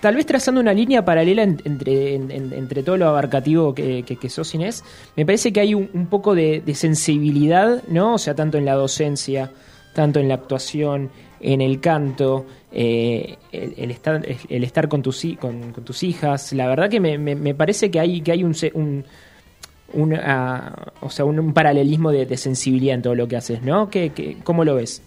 tal 0.00 0.14
vez 0.14 0.26
trazando 0.26 0.60
una 0.60 0.72
línea 0.72 1.04
paralela 1.04 1.42
entre, 1.42 2.14
entre 2.14 2.82
todo 2.82 2.96
lo 2.96 3.08
abarcativo 3.08 3.74
que, 3.74 4.04
que, 4.04 4.28
sos 4.28 4.54
Inés, 4.54 4.84
me 5.16 5.26
parece 5.26 5.52
que 5.52 5.60
hay 5.60 5.74
un, 5.74 6.06
poco 6.06 6.34
de, 6.34 6.62
sensibilidad, 6.74 7.82
¿no? 7.88 8.14
O 8.14 8.18
sea, 8.18 8.34
tanto 8.34 8.58
en 8.58 8.64
la 8.64 8.74
docencia, 8.74 9.50
tanto 9.94 10.20
en 10.20 10.28
la 10.28 10.34
actuación, 10.34 11.10
en 11.40 11.60
el 11.60 11.80
canto, 11.80 12.46
eh, 12.72 13.36
el, 13.52 13.90
estar, 13.90 14.24
el 14.48 14.64
estar 14.64 14.88
con 14.88 15.02
tus, 15.02 15.26
con, 15.40 15.72
tus 15.72 16.02
hijas. 16.02 16.52
La 16.52 16.68
verdad 16.68 16.88
que 16.88 17.00
me, 17.00 17.54
parece 17.54 17.90
que 17.90 17.98
hay, 17.98 18.20
que 18.20 18.32
hay 18.32 18.44
un, 18.44 19.04
ah, 20.22 20.92
o 21.00 21.10
sea, 21.10 21.24
un, 21.24 21.52
paralelismo 21.52 22.10
de, 22.10 22.36
sensibilidad 22.36 22.94
en 22.94 23.02
todo 23.02 23.14
lo 23.14 23.28
que 23.28 23.36
haces, 23.36 23.62
¿no? 23.62 23.90
¿Qué, 23.90 24.36
cómo 24.44 24.64
lo 24.64 24.74
ves? 24.74 25.02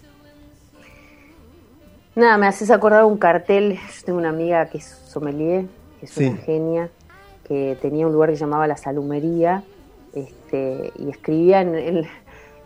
Nada, 2.16 2.38
me 2.38 2.48
haces 2.48 2.70
acordar 2.72 3.06
un 3.06 3.18
cartel. 3.18 3.74
Yo 3.76 4.06
tengo 4.06 4.20
una 4.20 4.30
amiga 4.30 4.66
que 4.68 4.80
es 4.80 4.86
sommelier, 4.86 5.66
que 6.00 6.06
es 6.06 6.18
una 6.18 6.38
genia, 6.38 6.90
que 7.48 7.78
tenía 7.82 8.06
un 8.06 8.14
lugar 8.14 8.30
que 8.30 8.36
se 8.36 8.42
llamaba 8.42 8.68
La 8.68 8.78
Salumería, 8.78 9.64
este, 10.14 10.92
y 10.98 11.10
escribía 11.10 11.62
en, 11.62 12.08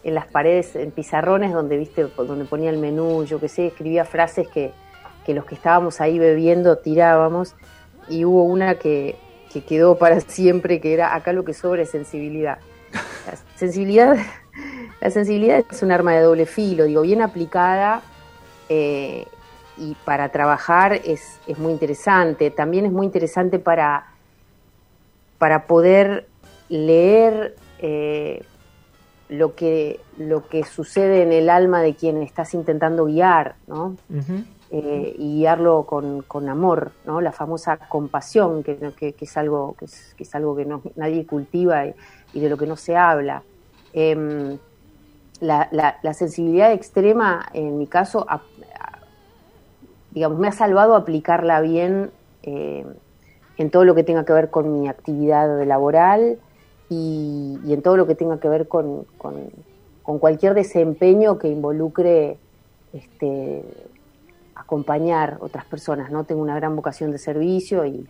las 0.03 0.27
paredes, 0.27 0.75
en 0.75 0.91
pizarrones 0.91 1.53
donde 1.53 1.77
viste, 1.77 2.03
donde 2.17 2.45
ponía 2.45 2.69
el 2.69 2.77
menú, 2.77 3.23
yo 3.25 3.39
qué 3.39 3.47
sé, 3.47 3.67
escribía 3.67 4.05
frases 4.05 4.47
que, 4.47 4.71
los 5.27 5.45
que 5.45 5.55
estábamos 5.55 6.01
ahí 6.01 6.19
bebiendo 6.19 6.77
tirábamos, 6.77 7.55
y 8.09 8.25
hubo 8.25 8.43
una 8.43 8.75
que, 8.75 9.15
que 9.53 9.61
quedó 9.61 9.97
para 9.97 10.19
siempre, 10.19 10.81
que 10.81 10.93
era 10.93 11.15
acá 11.15 11.31
lo 11.31 11.45
que 11.45 11.53
sobra 11.53 11.83
es 11.83 11.91
sensibilidad. 11.91 12.57
La 13.25 13.37
sensibilidad, 13.55 14.17
la 15.01 15.11
sensibilidad 15.11 15.63
es 15.69 15.83
un 15.83 15.91
arma 15.91 16.13
de 16.13 16.21
doble 16.21 16.45
filo, 16.45 16.85
digo, 16.85 17.01
bien 17.01 17.21
aplicada. 17.21 18.01
Eh, 18.69 19.25
y 19.77 19.95
para 20.05 20.29
trabajar 20.29 20.93
es, 20.93 21.39
es 21.47 21.57
muy 21.57 21.71
interesante. 21.71 22.51
También 22.51 22.85
es 22.85 22.91
muy 22.91 23.05
interesante 23.05 23.59
para, 23.59 24.07
para 25.37 25.65
poder 25.67 26.27
leer 26.69 27.55
eh, 27.79 28.43
lo, 29.29 29.55
que, 29.55 29.99
lo 30.17 30.47
que 30.47 30.63
sucede 30.63 31.23
en 31.23 31.31
el 31.31 31.49
alma 31.49 31.81
de 31.81 31.95
quien 31.95 32.21
estás 32.21 32.53
intentando 32.53 33.05
guiar, 33.05 33.55
¿no? 33.67 33.95
Eh, 34.75 35.13
y 35.19 35.35
guiarlo 35.35 35.83
con, 35.83 36.49
amor. 36.49 36.93
La 37.05 37.31
famosa 37.31 37.77
compasión, 37.77 38.63
que, 38.63 39.13
es 39.19 39.37
algo 39.37 39.75
que 39.77 39.85
es, 39.85 40.35
algo 40.35 40.55
que 40.55 40.67
nadie 40.95 41.27
cultiva 41.27 41.85
y, 41.85 42.39
de 42.39 42.49
lo 42.49 42.57
que 42.57 42.65
no 42.65 42.75
se 42.75 42.97
habla. 42.97 43.43
Em, 43.93 44.57
la, 45.39 46.13
sensibilidad 46.15 46.71
extrema, 46.71 47.45
en 47.53 47.77
mi 47.77 47.85
caso, 47.85 48.25
digamos, 50.09 50.39
me 50.39 50.47
ha 50.47 50.51
salvado 50.51 50.95
aplicarla 50.95 51.61
bien 51.61 52.09
eh, 52.41 52.83
en 53.59 53.69
todo 53.69 53.85
lo 53.85 53.93
que 53.93 54.03
tenga 54.03 54.25
que 54.25 54.33
ver 54.33 54.49
con 54.49 54.81
mi 54.81 54.87
actividad 54.87 55.63
laboral 55.67 56.39
y, 56.89 57.59
en 57.67 57.83
todo 57.83 57.95
lo 57.95 58.07
que 58.07 58.15
tenga 58.15 58.39
que 58.39 58.49
ver 58.49 58.67
con, 58.67 59.05
cualquier 60.01 60.55
desempeño 60.55 61.37
que 61.37 61.49
involucre 61.49 62.37
este, 62.91 63.63
acompañar 64.63 65.37
otras 65.39 65.65
personas. 65.65 66.11
¿no? 66.11 66.23
Tengo 66.23 66.41
una 66.41 66.55
gran 66.55 66.75
vocación 66.75 67.11
de 67.11 67.17
servicio 67.17 67.85
y, 67.85 68.07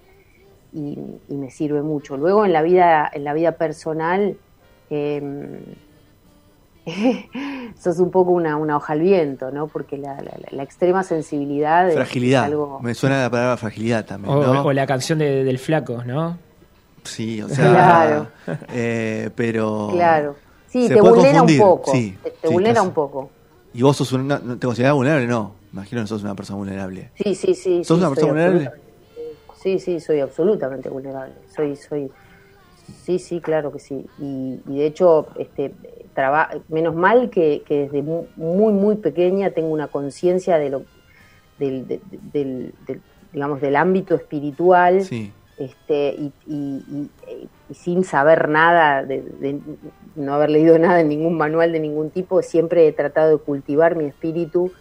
me 1.28 1.52
sirve 1.52 1.82
mucho. 1.82 2.18
Luego 2.18 2.46
en 2.46 2.54
la 2.54 2.62
vida, 2.62 3.10
en 3.14 3.24
la 3.24 3.34
vida 3.34 3.54
personal, 3.54 4.38
eh, 4.90 5.76
sos 7.80 8.00
un 8.00 8.12
poco 8.12 8.32
una, 8.32 8.58
una 8.58 8.78
hoja 8.78 8.94
al 8.94 9.02
viento, 9.02 9.52
¿no? 9.52 9.68
Porque 9.68 9.98
la, 9.98 10.18
la, 10.52 10.64
extrema 10.64 11.04
sensibilidad. 11.04 11.92
Fragilidad. 11.92 12.52
Me 12.82 12.94
suena 12.94 13.22
la 13.22 13.30
palabra 13.30 13.58
fragilidad 13.58 14.06
también. 14.06 14.34
O, 14.34 14.74
la 14.74 14.86
canción 14.86 15.20
del 15.20 15.60
flaco, 15.60 16.04
¿no? 16.04 16.38
Sí, 17.04 17.42
o 17.42 17.50
sea. 17.50 17.70
Claro. 17.70 18.28
Eh, 18.74 19.30
pero. 19.36 19.90
Claro. 19.92 20.36
Sí, 20.68 20.88
te 20.88 21.00
vulnera 21.00 21.44
un 21.44 21.58
poco. 21.58 21.92
Sí, 21.92 22.18
te, 22.42 22.48
vulnera 22.50 22.82
un 22.82 22.92
poco. 22.92 23.30
¿Y 23.74 23.82
vos 23.82 23.96
sos 23.96 24.12
una, 24.12 24.40
te 24.40 24.66
considerás 24.66 24.96
vulnerable? 24.96 25.28
No. 25.28 25.63
Imagino 25.74 26.02
que 26.02 26.08
sos 26.08 26.24
una 26.24 26.36
persona 26.36 26.58
vulnerable. 26.58 27.10
Sí, 27.16 27.36
sí, 27.36 27.56
sí. 27.56 27.84
¿Sos 27.84 27.98
una 27.98 28.10
persona 28.10 28.32
vulnerable? 28.32 28.72
Sí, 29.62 29.80
sí, 29.80 30.00
soy 30.00 30.20
absolutamente 30.20 30.90
vulnerable. 30.90 31.34
Soy, 31.56 31.76
soy. 31.76 32.12
Sí, 33.04 33.18
sí, 33.18 33.42
claro 33.42 33.72
que 33.72 33.80
sí. 33.80 34.06
Y, 34.20 34.60
y 34.68 34.78
de 34.78 34.86
hecho, 34.86 35.28
este, 35.38 35.74
menos 36.70 36.96
mal 36.96 37.30
que, 37.30 37.64
desde 37.68 38.02
muy, 38.02 38.74
muy 38.74 38.96
pequeña 38.96 39.52
tengo 39.52 39.70
una 39.70 39.88
conciencia 39.88 40.58
de 40.58 40.70
lo, 40.70 40.84
del, 41.58 42.74
digamos, 43.32 43.62
del 43.62 43.76
ámbito 43.76 44.16
espiritual. 44.16 45.08
Este, 45.58 46.32
y, 46.48 47.10
sin 47.74 48.04
saber 48.04 48.50
nada, 48.50 49.04
de, 49.04 49.60
no 50.16 50.34
haber 50.34 50.50
leído 50.50 50.78
nada 50.78 51.02
en 51.02 51.10
ningún 51.10 51.38
manual 51.38 51.72
de 51.72 51.80
ningún 51.80 52.10
tipo, 52.10 52.42
siempre 52.42 52.88
he 52.88 52.92
tratado 52.92 53.38
de 53.38 53.44
cultivar 53.44 53.96
mi 53.96 54.06
espíritu, 54.06 54.72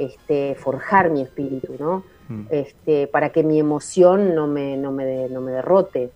este, 0.00 0.56
forjar 0.56 1.10
mi 1.10 1.22
espíritu, 1.22 1.74
¿no? 1.78 2.04
Mm. 2.28 2.46
Este, 2.50 3.06
para 3.06 3.30
que 3.30 3.44
mi 3.44 3.60
emoción 3.60 4.34
no 4.34 4.46
me, 4.46 4.76
no 4.76 4.90
me, 4.90 5.28
no 5.28 5.40
me 5.40 5.52
derrote 5.52 6.10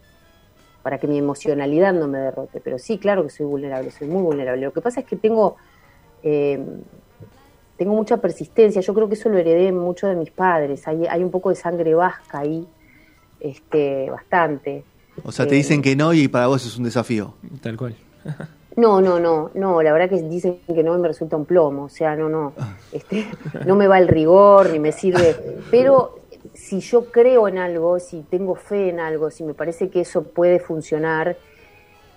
para 0.84 0.98
que 0.98 1.06
mi 1.06 1.16
emocionalidad 1.16 1.94
no 1.94 2.06
me 2.08 2.18
derrote. 2.18 2.60
Pero 2.60 2.78
sí, 2.78 2.98
claro 2.98 3.24
que 3.24 3.30
soy 3.30 3.46
vulnerable, 3.46 3.90
soy 3.90 4.06
muy 4.06 4.22
vulnerable. 4.22 4.66
Lo 4.66 4.72
que 4.72 4.82
pasa 4.82 5.00
es 5.00 5.06
que 5.06 5.16
tengo, 5.16 5.56
eh, 6.22 6.62
tengo 7.78 7.94
mucha 7.94 8.18
persistencia. 8.18 8.82
Yo 8.82 8.92
creo 8.92 9.08
que 9.08 9.14
eso 9.14 9.30
lo 9.30 9.38
heredé 9.38 9.72
mucho 9.72 10.06
de 10.06 10.14
mis 10.14 10.30
padres. 10.30 10.86
Hay, 10.86 11.06
hay 11.06 11.24
un 11.24 11.30
poco 11.30 11.48
de 11.48 11.56
sangre 11.56 11.94
vasca 11.94 12.40
ahí, 12.40 12.66
este, 13.40 14.10
bastante. 14.10 14.84
O 15.22 15.32
sea, 15.32 15.46
te 15.46 15.54
dicen 15.54 15.80
eh, 15.80 15.82
que 15.82 15.96
no 15.96 16.12
y 16.12 16.28
para 16.28 16.48
vos 16.48 16.66
es 16.66 16.76
un 16.76 16.84
desafío. 16.84 17.32
Tal 17.62 17.78
cual. 17.78 17.96
No, 18.76 19.00
no, 19.00 19.20
no, 19.20 19.50
no, 19.54 19.82
la 19.82 19.92
verdad 19.92 20.08
que 20.08 20.20
dicen 20.22 20.60
que 20.66 20.82
no 20.82 20.98
me 20.98 21.08
resulta 21.08 21.36
un 21.36 21.44
plomo, 21.44 21.84
o 21.84 21.88
sea, 21.88 22.16
no, 22.16 22.28
no, 22.28 22.54
ah. 22.58 22.76
este, 22.92 23.28
no 23.66 23.76
me 23.76 23.86
va 23.86 23.98
el 23.98 24.08
rigor 24.08 24.70
ni 24.70 24.80
me 24.80 24.90
sirve, 24.90 25.36
pero 25.70 26.20
si 26.54 26.80
yo 26.80 27.06
creo 27.06 27.46
en 27.46 27.58
algo, 27.58 28.00
si 28.00 28.22
tengo 28.22 28.56
fe 28.56 28.88
en 28.88 29.00
algo, 29.00 29.30
si 29.30 29.44
me 29.44 29.54
parece 29.54 29.90
que 29.90 30.00
eso 30.00 30.24
puede 30.24 30.58
funcionar, 30.58 31.36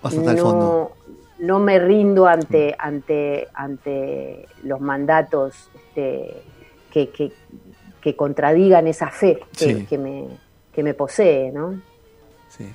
no, 0.02 0.90
no 1.38 1.60
me 1.60 1.78
rindo 1.78 2.26
ante, 2.26 2.74
ante, 2.78 3.48
ante 3.54 4.48
los 4.64 4.80
mandatos 4.80 5.70
este, 5.74 6.42
que, 6.90 7.10
que, 7.10 8.16
contradigan 8.16 8.86
esa 8.86 9.10
fe 9.10 9.38
que, 9.56 9.98
me, 9.98 10.28
que 10.72 10.82
me 10.82 10.94
posee, 10.94 11.52
¿no? 11.52 11.78
Sí. 12.48 12.72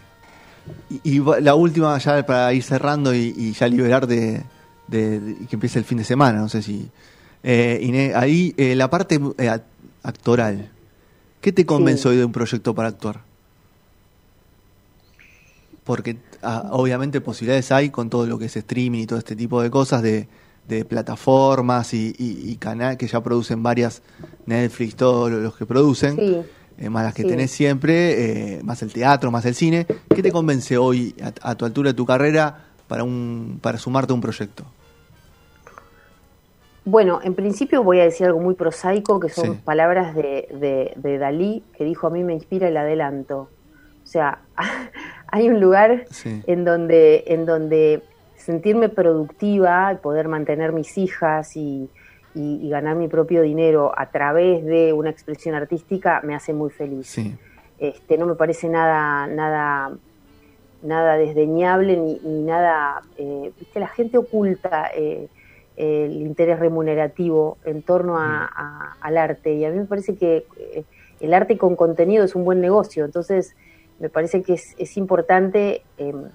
Y, 1.04 1.20
la 1.42 1.56
última, 1.56 1.98
ya 1.98 2.26
para 2.26 2.54
ir 2.54 2.64
cerrando 2.64 3.14
y, 3.14 3.54
ya 3.54 3.68
liberar 3.68 4.08
de, 4.08 4.44
que 4.90 5.48
empiece 5.52 5.80
el 5.80 5.86
fin 5.86 5.98
de 5.98 6.04
semana, 6.04 6.40
no 6.40 6.50
sé 6.50 6.62
si... 6.62 6.90
Eh, 7.46 8.14
ahí 8.16 8.54
eh, 8.56 8.74
la 8.74 8.90
parte 8.90 9.20
eh, 9.38 9.60
actoral, 10.02 10.70
¿Qué 11.44 11.52
te 11.52 11.66
convenció 11.66 12.12
hoy 12.12 12.16
de 12.16 12.24
un 12.24 12.32
proyecto 12.32 12.74
para 12.74 12.88
actuar? 12.88 13.20
Porque 15.84 16.16
ah, 16.42 16.70
obviamente 16.72 17.20
posibilidades 17.20 17.70
hay 17.74 17.90
con 17.90 18.10
todo 18.10 18.26
lo 18.26 18.40
que 18.40 18.46
es 18.46 18.56
streaming 18.56 19.02
y 19.02 19.08
todo 19.08 19.20
este 19.20 19.36
tipo 19.36 19.62
de 19.62 19.70
cosas 19.70 20.02
de, 20.02 20.30
plataformas 20.88 21.94
y, 21.94 22.16
y, 22.18 22.56
canales 22.56 22.98
que 22.98 23.08
ya 23.08 23.22
producen 23.22 23.62
varias, 23.62 24.02
Netflix, 24.46 24.96
todos 24.96 25.30
los 25.30 25.54
que 25.58 25.66
producen. 25.66 26.46
Eh, 26.84 26.90
más 26.90 27.04
las 27.04 27.14
que 27.14 27.24
tenés 27.24 27.52
siempre, 27.52 28.60
más 28.64 28.82
el 28.82 28.92
teatro, 28.92 29.32
más 29.32 29.46
el 29.46 29.56
cine. 29.56 29.86
¿Qué 30.14 30.22
te 30.22 30.32
convence 30.32 30.78
hoy, 30.78 31.16
a, 31.42 31.56
tu 31.56 31.66
altura 31.66 31.92
de 31.92 31.94
tu 31.94 32.06
carrera, 32.06 32.66
para, 32.88 33.04
un, 33.04 33.60
para 33.62 33.78
sumarte 33.78 34.12
a 34.12 34.16
un 34.16 34.22
proyecto? 34.22 34.66
Bueno, 36.86 37.22
en 37.24 37.34
principio 37.34 37.82
voy 37.82 38.02
a 38.02 38.04
decir 38.04 38.28
algo 38.28 38.42
muy 38.42 38.56
prosaico, 38.56 39.20
que 39.20 39.30
son 39.30 39.58
palabras 39.58 40.14
de, 40.16 40.94
de, 40.96 41.18
Dalí, 41.18 41.64
que 41.78 41.86
dijo 41.86 42.08
a 42.08 42.10
mí 42.10 42.24
me 42.24 42.34
inspira 42.34 42.68
el 42.68 42.76
adelanto. 42.76 43.50
O 44.04 44.08
sea, 44.08 44.40
hay 45.28 45.48
un 45.48 45.62
lugar 45.62 46.06
en, 46.26 46.66
donde, 46.66 47.24
en 47.28 47.46
donde 47.46 48.04
sentirme 48.36 48.90
productiva, 48.90 49.98
poder 50.02 50.28
mantener 50.28 50.74
mis 50.74 50.98
hijas 50.98 51.56
y, 51.56 51.90
ganar 52.36 52.96
mi 52.96 53.08
propio 53.08 53.42
dinero 53.42 53.92
a 53.96 54.10
través 54.10 54.66
de 54.66 54.94
una 54.94 55.10
expresión 55.10 55.56
artística 55.56 56.22
me 56.24 56.36
hace 56.36 56.54
muy 56.54 56.70
feliz. 56.70 57.18
Este, 57.80 58.18
no 58.18 58.26
me 58.26 58.36
parece 58.36 58.70
nada, 58.70 59.28
nada, 59.28 59.92
nada 60.82 61.18
desdeñable 61.18 61.98
ni, 61.98 62.42
nada. 62.44 63.02
Eh, 63.18 63.52
¿viste? 63.60 63.80
La 63.80 63.88
gente 63.88 64.18
oculta. 64.18 64.90
Eh, 64.96 65.28
el 65.76 66.22
interés 66.22 66.60
remunerativo 66.60 67.58
en 67.66 67.82
torno 67.82 68.18
a, 68.18 68.96
al 69.02 69.18
arte. 69.18 69.54
Y 69.54 69.66
a 69.66 69.72
mí 69.72 69.80
me 69.80 69.86
parece 69.86 70.16
que 70.16 70.46
eh, 70.58 70.84
el 71.20 71.34
arte 71.34 71.58
con 71.58 71.76
contenido 71.76 72.24
es 72.24 72.36
un 72.36 72.46
buen 72.46 72.62
negocio. 72.62 73.06
Entonces, 73.06 73.56
me 74.00 74.10
parece 74.10 74.44
que 74.44 74.54
es, 74.54 74.98
importante, 74.98 75.84
em, 75.98 76.26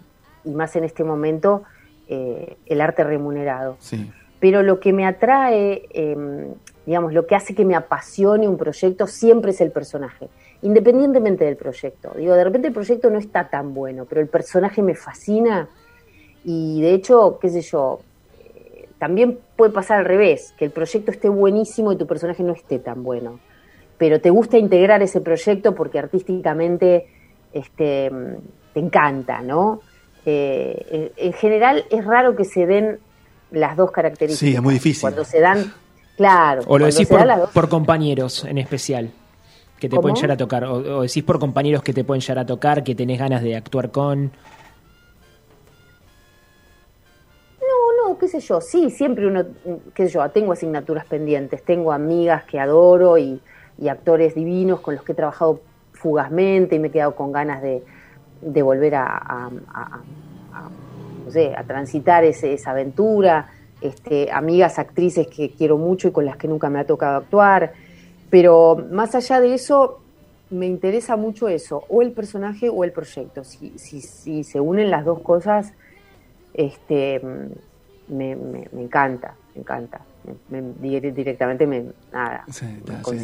y 0.45 0.51
más 0.51 0.75
en 0.77 0.85
este 0.85 1.05
momento, 1.05 1.63
eh, 2.09 2.57
el 2.67 2.81
arte 2.81 3.05
remunerado. 3.05 3.77
Pero 4.41 4.63
lo 4.63 4.79
que 4.81 4.93
me 4.93 5.07
atrae, 5.07 5.89
em, 5.91 6.55
digamos, 6.87 7.13
lo 7.13 7.27
que 7.27 7.35
hace 7.35 7.55
que 7.55 7.65
me 7.65 7.75
apasione 7.75 8.49
un 8.49 8.57
proyecto 8.57 9.07
siempre 9.07 9.51
es 9.51 9.61
el 9.61 9.71
personaje, 9.71 10.29
independientemente 10.63 11.45
del 11.45 11.57
proyecto. 11.57 12.13
Digo, 12.17 12.35
de 12.35 12.45
repente 12.45 12.69
el 12.69 12.75
proyecto 12.75 13.11
no 13.11 13.19
está 13.19 13.49
tan 13.49 13.75
bueno, 13.75 14.07
pero 14.09 14.21
el 14.21 14.29
personaje 14.29 14.83
me 14.83 14.95
fascina 14.95 15.69
y 16.45 16.81
de 16.81 16.95
hecho, 16.95 17.39
qué 17.41 17.49
sé 17.49 17.63
yo, 17.63 18.01
también 18.99 19.39
puede 19.57 19.73
pasar 19.73 19.99
al 19.99 20.05
revés, 20.05 20.55
que 20.59 20.65
el 20.65 20.71
proyecto 20.71 21.11
esté 21.11 21.29
buenísimo 21.29 21.93
y 21.93 21.97
tu 21.97 22.07
personaje 22.07 22.43
no 22.43 22.53
esté 22.53 22.79
tan 22.79 23.03
bueno. 23.03 23.39
Pero 23.97 24.21
te 24.21 24.31
gusta 24.31 24.59
integrar 24.59 25.03
ese 25.03 25.21
proyecto 25.21 25.75
porque 25.75 25.99
artísticamente 25.99 27.07
este, 27.53 28.11
te 28.75 28.81
encanta, 28.81 29.41
¿no? 29.43 29.81
Eh, 30.25 31.13
en 31.17 31.33
general 31.33 31.85
es 31.91 32.05
raro 32.05 32.37
que 32.37 32.45
se 32.45 32.67
den 32.67 32.99
las 33.51 33.77
dos 33.77 33.91
características. 33.91 34.51
Sí, 34.51 34.55
es 34.55 34.63
muy 34.63 34.75
difícil. 34.75 35.03
Cuando 35.03 35.25
se 35.25 35.41
dan, 35.41 35.73
claro. 36.17 36.63
O 36.67 36.79
lo 36.79 36.87
decís 36.87 37.09
por, 37.09 37.69
compañeros 37.69 38.45
en 38.45 38.59
especial 38.59 39.11
que 39.79 39.89
te 39.89 39.97
pueden 39.97 40.17
llegar 40.17 40.33
a 40.33 40.37
tocar, 40.37 40.65
o, 40.65 40.99
o, 40.99 41.03
decís 41.03 41.23
por 41.23 41.39
compañeros 41.39 41.83
que 41.83 41.93
te 41.93 42.05
pueden 42.05 42.21
llegar 42.21 42.41
a 42.41 42.47
tocar, 42.47 42.83
que 42.83 42.95
tenés 42.95 43.19
ganas 43.19 43.43
de 43.43 43.57
actuar 43.57 43.91
con. 43.91 44.33
qué 48.19 48.29
sé 48.29 48.41
yo, 48.41 48.61
sí, 48.61 48.91
siempre 48.91 49.27
uno, 49.27 49.45
qué 49.95 50.07
sé 50.07 50.15
yo, 50.15 50.29
tengo 50.31 50.53
asignaturas 50.53 51.07
pendientes, 51.07 51.63
tengo 51.63 51.93
amigas 51.93 52.45
que 52.45 52.59
adoro 52.59 53.19
y, 53.19 53.41
actores 53.89 54.35
divinos 54.35 54.81
con 54.81 54.97
los 54.97 55.05
que 55.05 55.13
he 55.13 55.15
trabajado 55.15 55.61
fugazmente 55.93 56.75
y 56.75 56.79
me 56.81 56.89
he 56.89 56.91
quedado 56.91 57.15
con 57.15 57.31
ganas 57.31 57.63
de, 57.63 57.83
volver 58.63 58.97
a, 58.97 59.51
no 61.29 61.33
sé, 61.33 61.55
a 61.55 61.63
transitar 61.65 62.25
esa 62.25 62.71
aventura, 62.71 63.51
este, 63.83 64.33
amigas 64.33 64.79
actrices 64.79 65.27
que 65.27 65.51
quiero 65.51 65.77
mucho 65.77 66.09
y 66.09 66.11
con 66.11 66.25
las 66.25 66.39
que 66.39 66.49
nunca 66.49 66.71
me 66.71 66.81
ha 66.81 66.87
tocado 66.87 67.19
actuar, 67.19 67.75
pero 68.31 68.83
más 68.91 69.15
allá 69.15 69.39
de 69.41 69.53
eso, 69.53 70.01
me 70.49 70.67
interesa 70.67 71.17
mucho 71.17 71.49
eso, 71.49 71.85
o 71.91 72.01
el 72.01 72.13
personaje 72.13 72.71
o 72.71 72.83
el 72.83 72.93
proyecto. 72.93 73.45
Si, 73.45 73.79
si, 73.79 74.01
si 74.01 74.43
se 74.43 74.59
unen 74.59 74.91
las 74.91 75.05
dos 75.05 75.21
cosas, 75.21 75.75
este, 76.55 77.21
me, 78.09 78.35
me, 78.35 78.67
encanta, 78.73 79.35
me 79.59 79.63
encanta. 79.63 80.01
Me, 80.51 81.01
directamente 81.01 81.67
me 81.67 81.85
nada. 82.13 82.45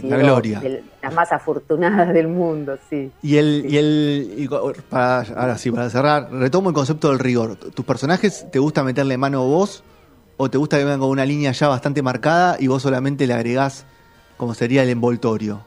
La 0.03 0.17
gloria. 0.17 0.63
las 1.03 1.15
más 1.15 1.31
afortunadas 1.33 2.13
del 2.13 2.29
mundo 2.29 2.77
sí. 2.91 3.11
Y 3.23 3.37
el 3.37 3.67
y 3.69 3.77
el 3.77 4.83
para, 4.89 5.21
ahora 5.37 5.59
sí 5.59 5.71
para 5.71 5.91
cerrar 5.91 6.33
retomo 6.33 6.71
el 6.71 6.75
concepto 6.75 7.11
del 7.11 7.19
rigor. 7.19 7.57
Tus 7.57 7.85
personajes 7.85 8.47
te 8.51 8.59
gusta 8.59 8.83
meterle 8.83 9.17
mano 9.17 9.43
a 9.43 9.45
vos 9.45 9.85
o 10.37 10.51
te 10.51 10.59
gusta 10.59 10.79
que 10.79 10.85
vengan 10.85 11.01
con 11.01 11.11
una 11.11 11.25
línea 11.25 11.53
ya 11.53 11.69
bastante 11.69 12.03
marcada 12.03 12.57
y 12.59 12.67
vos 12.67 12.83
solamente 12.83 13.27
le 13.27 13.35
agregás 13.35 13.87
como 14.37 14.55
sería 14.55 14.83
el 14.83 14.89
envoltorio 14.89 15.61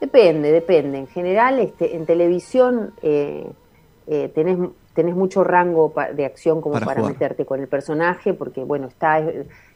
depende 0.00 0.52
depende. 0.52 0.98
En 0.98 1.06
general 1.06 1.60
este 1.60 1.96
en 1.96 2.06
televisión 2.06 2.92
eh, 3.02 3.46
eh, 4.06 4.30
tenés 4.34 4.58
tenés 4.96 5.14
mucho 5.14 5.44
rango 5.44 5.92
de 6.14 6.24
acción 6.24 6.62
como 6.62 6.80
para, 6.80 7.02
meterte 7.02 7.44
con 7.44 7.60
el 7.60 7.68
personaje, 7.68 8.32
porque 8.32 8.64
bueno, 8.64 8.88
está, 8.88 9.22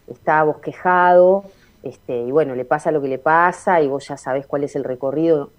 está 0.09 0.43
bosquejado, 0.43 1.45
este, 1.83 2.23
y 2.23 2.33
bueno, 2.33 2.55
le 2.55 2.65
pasa 2.65 2.91
lo 2.91 3.03
que 3.03 3.09
le 3.09 3.19
pasa, 3.19 3.83
y 3.83 3.87
vos 3.87 4.09
ya 4.09 4.17
sabés 4.17 4.47
cuál 4.47 4.65
es 4.65 4.75
el 4.77 4.83
recorrido, 4.83 5.51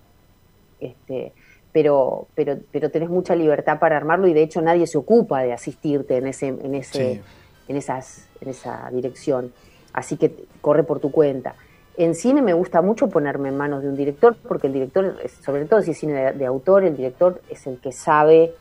este, 0.79 1.31
pero, 1.71 2.27
pero, 2.33 2.57
pero 2.71 2.89
tenés 2.89 3.09
mucha 3.09 3.35
libertad 3.35 3.79
para 3.79 3.95
armarlo, 3.95 4.27
y 4.27 4.33
de 4.33 4.41
hecho 4.41 4.63
nadie 4.63 4.87
se 4.87 4.97
ocupa 4.97 5.43
de 5.43 5.53
asistirte 5.53 6.17
en 6.17 6.27
ese, 6.27 6.47
en 6.47 6.73
ese, 6.73 7.21
en 7.67 7.77
esas, 7.77 8.27
en 8.41 8.49
esa 8.49 8.89
dirección. 8.91 9.53
Así 9.93 10.17
que 10.17 10.33
corre 10.61 10.83
por 10.83 10.99
tu 10.99 11.11
cuenta. 11.11 11.53
En 11.97 12.15
cine 12.15 12.41
me 12.41 12.53
gusta 12.53 12.81
mucho 12.81 13.09
ponerme 13.09 13.49
en 13.49 13.57
manos 13.57 13.83
de 13.83 13.89
un 13.89 13.95
director, 13.95 14.35
porque 14.47 14.67
el 14.67 14.73
director, 14.73 15.17
sobre 15.43 15.65
todo 15.65 15.83
si 15.83 15.91
es 15.91 15.99
cine 15.99 16.33
de 16.33 16.45
autor, 16.47 16.83
el 16.83 16.97
director 16.97 17.41
es 17.47 17.67
el 17.67 17.77
que 17.77 17.91
sabe 17.91 18.55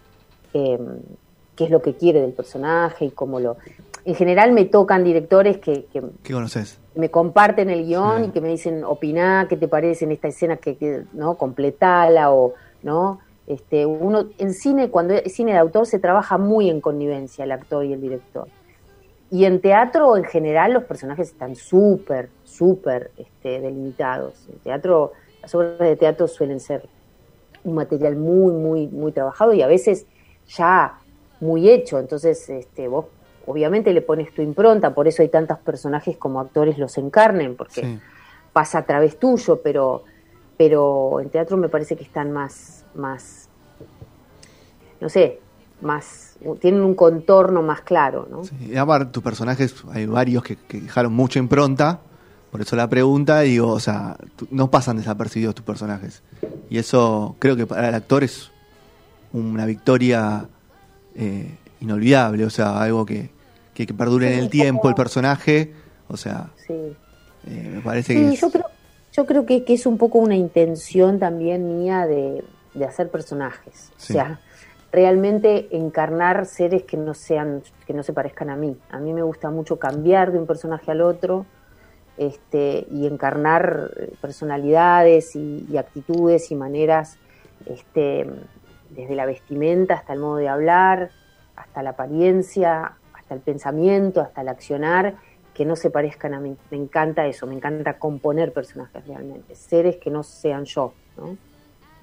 Em, 0.53 1.01
qué 1.57 1.65
es 1.65 1.71
lo 1.71 1.83
que 1.83 1.95
quiere 1.95 2.21
del 2.21 2.33
personaje 2.33 3.05
y 3.05 3.11
cómo 3.11 3.39
lo... 3.39 3.57
En 4.07 4.15
general 4.15 4.53
me 4.53 4.65
tocan 4.65 5.05
directores 5.05 5.59
que, 5.59 5.85
que 5.93 6.33
conoces? 6.33 6.81
me 6.95 7.11
comparten 7.11 7.71
el 7.71 7.85
guion 7.85 8.25
y 8.25 8.31
que 8.31 8.41
me 8.41 8.49
dicen, 8.49 8.83
opiná, 8.85 9.47
qué 9.49 9.57
te 9.57 9.69
parece 9.69 10.07
en 10.07 10.13
esta 10.13 10.29
escena, 10.29 10.57
que, 10.57 11.05
¿no? 11.13 11.37
completala 11.37 12.33
o, 12.33 12.55
¿no? 12.83 13.21
Este, 13.47 13.85
uno, 13.85 14.27
en 14.39 14.55
cine, 14.55 14.91
cuando 14.91 15.15
es 15.15 15.35
cine 15.35 15.53
de 15.53 15.59
autor, 15.59 15.87
se 15.87 15.99
trabaja 15.99 16.39
muy 16.39 16.71
en 16.71 16.81
connivencia 16.81 17.45
el 17.45 17.53
actor 17.53 17.85
y 17.85 17.93
el 17.93 18.01
director. 18.01 18.49
Y 19.31 19.45
en 19.45 19.61
teatro, 19.61 20.17
en 20.17 20.25
general, 20.25 20.73
los 20.73 20.85
personajes 20.85 21.29
están 21.29 21.57
súper, 21.57 22.31
súper 22.45 23.11
este, 23.17 23.61
delimitados. 23.61 24.49
En 24.51 24.59
teatro, 24.61 25.13
las 25.43 25.55
obras 25.55 25.79
de 25.79 25.97
teatro 25.97 26.27
suelen 26.27 26.61
ser 26.61 26.89
un 27.65 27.75
material 27.75 28.17
muy, 28.17 28.53
muy, 28.53 28.89
muy 28.89 29.13
trabajado 29.13 29.53
y 29.53 29.63
a 29.63 29.67
veces 29.67 30.07
ya 30.57 30.99
muy 31.41 31.71
hecho, 31.71 31.99
entonces 31.99 32.49
este, 32.51 32.89
vos 32.89 33.07
obviamente 33.47 33.93
le 33.93 34.03
pones 34.03 34.33
tu 34.35 34.43
impronta, 34.43 34.95
por 34.95 35.09
eso 35.09 35.23
hay 35.23 35.29
tantos 35.29 35.59
personajes 35.59 36.17
como 36.17 36.41
actores 36.41 36.79
los 36.79 36.97
encarnen, 36.99 37.57
porque 37.57 37.99
pasa 38.53 38.79
a 38.79 38.83
través 38.87 39.19
tuyo, 39.19 39.61
pero, 39.63 40.05
pero 40.57 41.21
en 41.21 41.31
teatro 41.31 41.57
me 41.57 41.69
parece 41.69 41.97
que 41.97 42.05
están 42.05 42.33
más, 42.33 42.85
más, 42.95 43.49
no 45.01 45.09
sé, 45.09 45.41
más, 45.81 46.37
tienen 46.61 46.83
un 46.83 46.95
contorno 46.95 47.63
más 47.63 47.81
claro, 47.81 48.29
¿no? 48.31 48.45
Sí, 48.45 48.55
y 48.73 48.77
aparte 48.77 49.11
tus 49.13 49.23
personajes, 49.23 49.75
hay 49.91 50.07
varios 50.07 50.43
que, 50.43 50.57
dejaron 50.69 51.13
mucha 51.13 51.39
impronta, 51.39 52.01
por 52.51 52.61
eso 52.61 52.77
la 52.77 52.89
pregunta, 52.89 53.41
digo, 53.41 53.69
o 53.69 53.81
sea, 53.81 54.17
no 54.51 54.71
pasan 54.71 54.97
desapercibidos 54.97 55.55
tus 55.55 55.65
personajes. 55.65 56.23
Y 56.69 56.79
eso 56.79 57.37
creo 57.39 57.55
que 57.55 57.65
para 57.65 57.89
el 57.89 57.95
actor 57.95 58.25
es 58.25 58.51
una 59.33 59.67
victoria 59.67 60.47
eh, 61.15 61.57
inolvidable, 61.81 62.45
o 62.45 62.51
sea, 62.51 62.81
algo 62.81 63.07
que, 63.07 63.31
que, 63.75 63.87
perdure 63.95 64.33
en 64.33 64.39
el 64.39 64.51
tiempo 64.51 64.89
el 64.89 64.95
personaje, 64.95 65.73
o 66.09 66.17
sea, 66.17 66.51
eh, 66.69 66.95
me 67.47 67.81
parece 67.81 68.15
que... 68.15 68.37
Yo 68.37 68.51
creo, 68.51 68.67
yo 69.13 69.27
creo 69.27 69.47
que, 69.47 69.65
es 69.67 69.87
un 69.87 69.97
poco 69.99 70.19
una 70.19 70.37
intención 70.37 71.19
también 71.19 71.79
mía 71.79 72.07
de, 72.07 72.45
hacer 72.87 73.11
personajes, 73.11 73.93
o 73.97 74.01
sea, 74.01 74.41
realmente 74.93 75.69
encarnar 75.71 76.47
seres 76.47 76.83
que 76.83 76.97
no 76.97 77.15
sean, 77.15 77.63
que 77.87 77.95
no 77.95 78.03
se 78.03 78.13
parezcan 78.13 78.51
a 78.51 78.57
mí. 78.57 78.77
A 78.91 78.99
mí 78.99 79.13
me 79.13 79.23
gusta 79.23 79.51
mucho 79.51 79.79
cambiar 79.79 80.33
de 80.33 80.39
un 80.39 80.47
personaje 80.47 80.91
al 80.91 81.01
otro, 81.01 81.47
este, 82.17 82.87
y 82.91 83.07
encarnar 83.07 83.91
personalidades 84.21 85.35
y, 85.35 85.67
y 85.71 85.79
actitudes 85.79 86.51
y 86.51 86.55
maneras 86.55 87.17
este, 87.67 88.27
desde 88.91 89.15
la 89.15 89.27
vestimenta 89.27 89.95
hasta 89.95 90.13
el 90.13 90.21
modo 90.21 90.37
de 90.37 90.49
hablar, 90.49 91.11
hasta 91.57 91.83
la 91.83 91.91
apariencia, 91.91 92.93
hasta 93.15 93.35
el 93.35 93.41
pensamiento, 93.41 94.21
hasta 94.21 94.41
el 94.41 94.49
accionar, 94.49 95.17
que 95.55 95.65
no 95.65 95.77
se 95.77 95.91
parezcan 95.91 96.35
a 96.35 96.41
mí. 96.41 96.57
Me 96.71 96.77
encanta 96.77 97.27
eso, 97.27 97.47
me 97.47 97.55
encanta 97.55 97.99
componer 97.99 98.53
personajes 98.53 99.07
realmente, 99.07 99.55
seres 99.55 99.97
que 99.97 100.11
no 100.11 100.23
sean 100.23 100.65
yo. 100.65 100.95
¿no? 101.17 101.37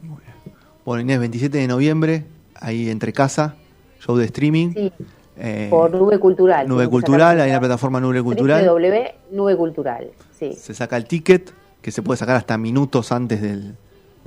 Muy 0.01 0.21
bien. 0.21 0.57
Bueno, 0.85 1.01
Inés, 1.01 1.19
27 1.19 1.57
de 1.57 1.67
noviembre, 1.67 2.23
ahí 2.55 2.89
entre 2.89 3.11
casa, 3.13 3.55
show 3.99 4.15
de 4.15 4.25
streaming. 4.25 4.73
Sí. 4.73 4.93
Eh, 5.39 5.67
por 5.69 5.91
Nube 5.91 6.17
Cultural. 6.17 6.67
Nube 6.67 6.87
Cultural, 6.87 7.39
ahí 7.39 7.49
en 7.49 7.53
la 7.53 7.59
plataforma 7.59 7.99
Nube 7.99 8.23
Cultural. 8.23 8.65
W 8.65 9.15
Nube 9.31 9.55
Cultural, 9.55 10.11
sí. 10.31 10.53
Se 10.53 10.73
saca 10.73 10.97
el 10.97 11.05
ticket, 11.05 11.51
que 11.81 11.91
se 11.91 12.01
puede 12.01 12.17
sacar 12.17 12.35
hasta 12.35 12.57
minutos 12.57 13.11
antes 13.11 13.41
del, 13.41 13.75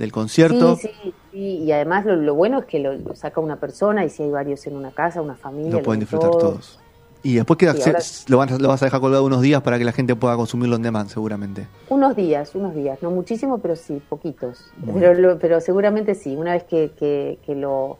del 0.01 0.11
concierto. 0.11 0.75
Sí, 0.75 0.89
sí, 1.03 1.13
sí. 1.31 1.37
Y 1.63 1.71
además 1.71 2.05
lo, 2.05 2.15
lo 2.15 2.35
bueno 2.35 2.59
es 2.59 2.65
que 2.65 2.79
lo, 2.79 2.93
lo, 2.93 3.15
saca 3.15 3.39
una 3.39 3.55
persona 3.57 4.03
y 4.03 4.09
si 4.09 4.23
hay 4.23 4.31
varios 4.31 4.65
en 4.67 4.75
una 4.75 4.91
casa, 4.91 5.21
una 5.21 5.35
familia. 5.35 5.71
Lo 5.77 5.83
pueden 5.83 5.99
disfrutar 6.01 6.29
todos. 6.31 6.41
todos. 6.43 6.79
Y 7.23 7.35
después 7.35 7.57
queda, 7.57 7.73
Sí, 7.75 7.83
ahora- 7.85 7.99
lo, 8.27 8.37
vas, 8.39 8.51
lo 8.59 8.67
vas 8.67 8.81
a 8.81 8.85
dejar 8.85 8.99
colgado 8.99 9.23
unos 9.23 9.41
días 9.41 9.61
para 9.61 9.77
que 9.77 9.85
la 9.85 9.91
gente 9.91 10.15
pueda 10.15 10.35
consumirlo 10.35 10.75
en 10.75 10.81
demand, 10.81 11.07
seguramente. 11.09 11.67
Unos 11.87 12.15
días, 12.15 12.55
unos 12.55 12.73
días, 12.73 12.97
no 13.03 13.11
muchísimo, 13.11 13.59
pero 13.59 13.75
sí, 13.75 14.01
poquitos. 14.09 14.71
Bueno. 14.77 14.99
Pero, 14.99 15.13
lo- 15.13 15.37
pero 15.39 15.61
seguramente 15.61 16.15
sí, 16.15 16.35
una 16.35 16.53
vez 16.53 16.63
que, 16.63 16.91
que, 16.97 17.37
que 17.45 17.53
lo, 17.53 17.99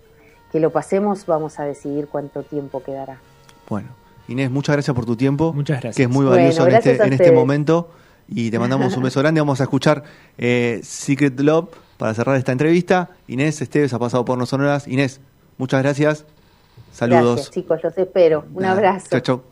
que 0.51 0.59
lo 0.59 0.71
pasemos 0.71 1.27
vamos 1.27 1.59
a 1.59 1.65
decidir 1.65 2.07
cuánto 2.07 2.41
tiempo 2.41 2.81
quedará. 2.81 3.19
Bueno, 3.69 3.89
Inés, 4.27 4.49
muchas 4.49 4.73
gracias 4.75 4.95
por 4.95 5.05
tu 5.05 5.15
tiempo. 5.15 5.53
Muchas 5.53 5.75
gracias. 5.81 5.97
Que 5.97 6.03
es 6.03 6.09
muy 6.09 6.25
Bueno, 6.25 6.37
valioso 6.41 6.67
en, 6.67 6.75
este, 6.75 6.95
en 7.03 7.13
este 7.13 7.31
momento. 7.31 7.91
Y 8.27 8.49
te 8.49 8.57
mandamos 8.59 8.95
un 8.97 9.03
beso 9.03 9.19
grande. 9.19 9.39
Vamos 9.41 9.59
a 9.59 9.65
escuchar 9.65 10.03
eh, 10.37 10.79
Secret 10.83 11.37
Love 11.41 11.69
para 12.01 12.15
cerrar 12.15 12.35
esta 12.35 12.51
entrevista. 12.51 13.11
Inés 13.27 13.61
Esteves 13.61 13.93
ha 13.93 13.99
pasado 13.99 14.25
por 14.25 14.35
No 14.35 14.47
Sonoras. 14.47 14.87
Inés, 14.87 15.21
muchas 15.59 15.83
gracias. 15.83 16.25
Saludos. 16.91 17.35
Gracias, 17.35 17.51
chicos, 17.51 17.79
los 17.83 17.95
espero. 17.95 18.43
Un 18.55 18.65
abrazo. 18.65 19.05
Chau, 19.11 19.19
chau. 19.19 19.43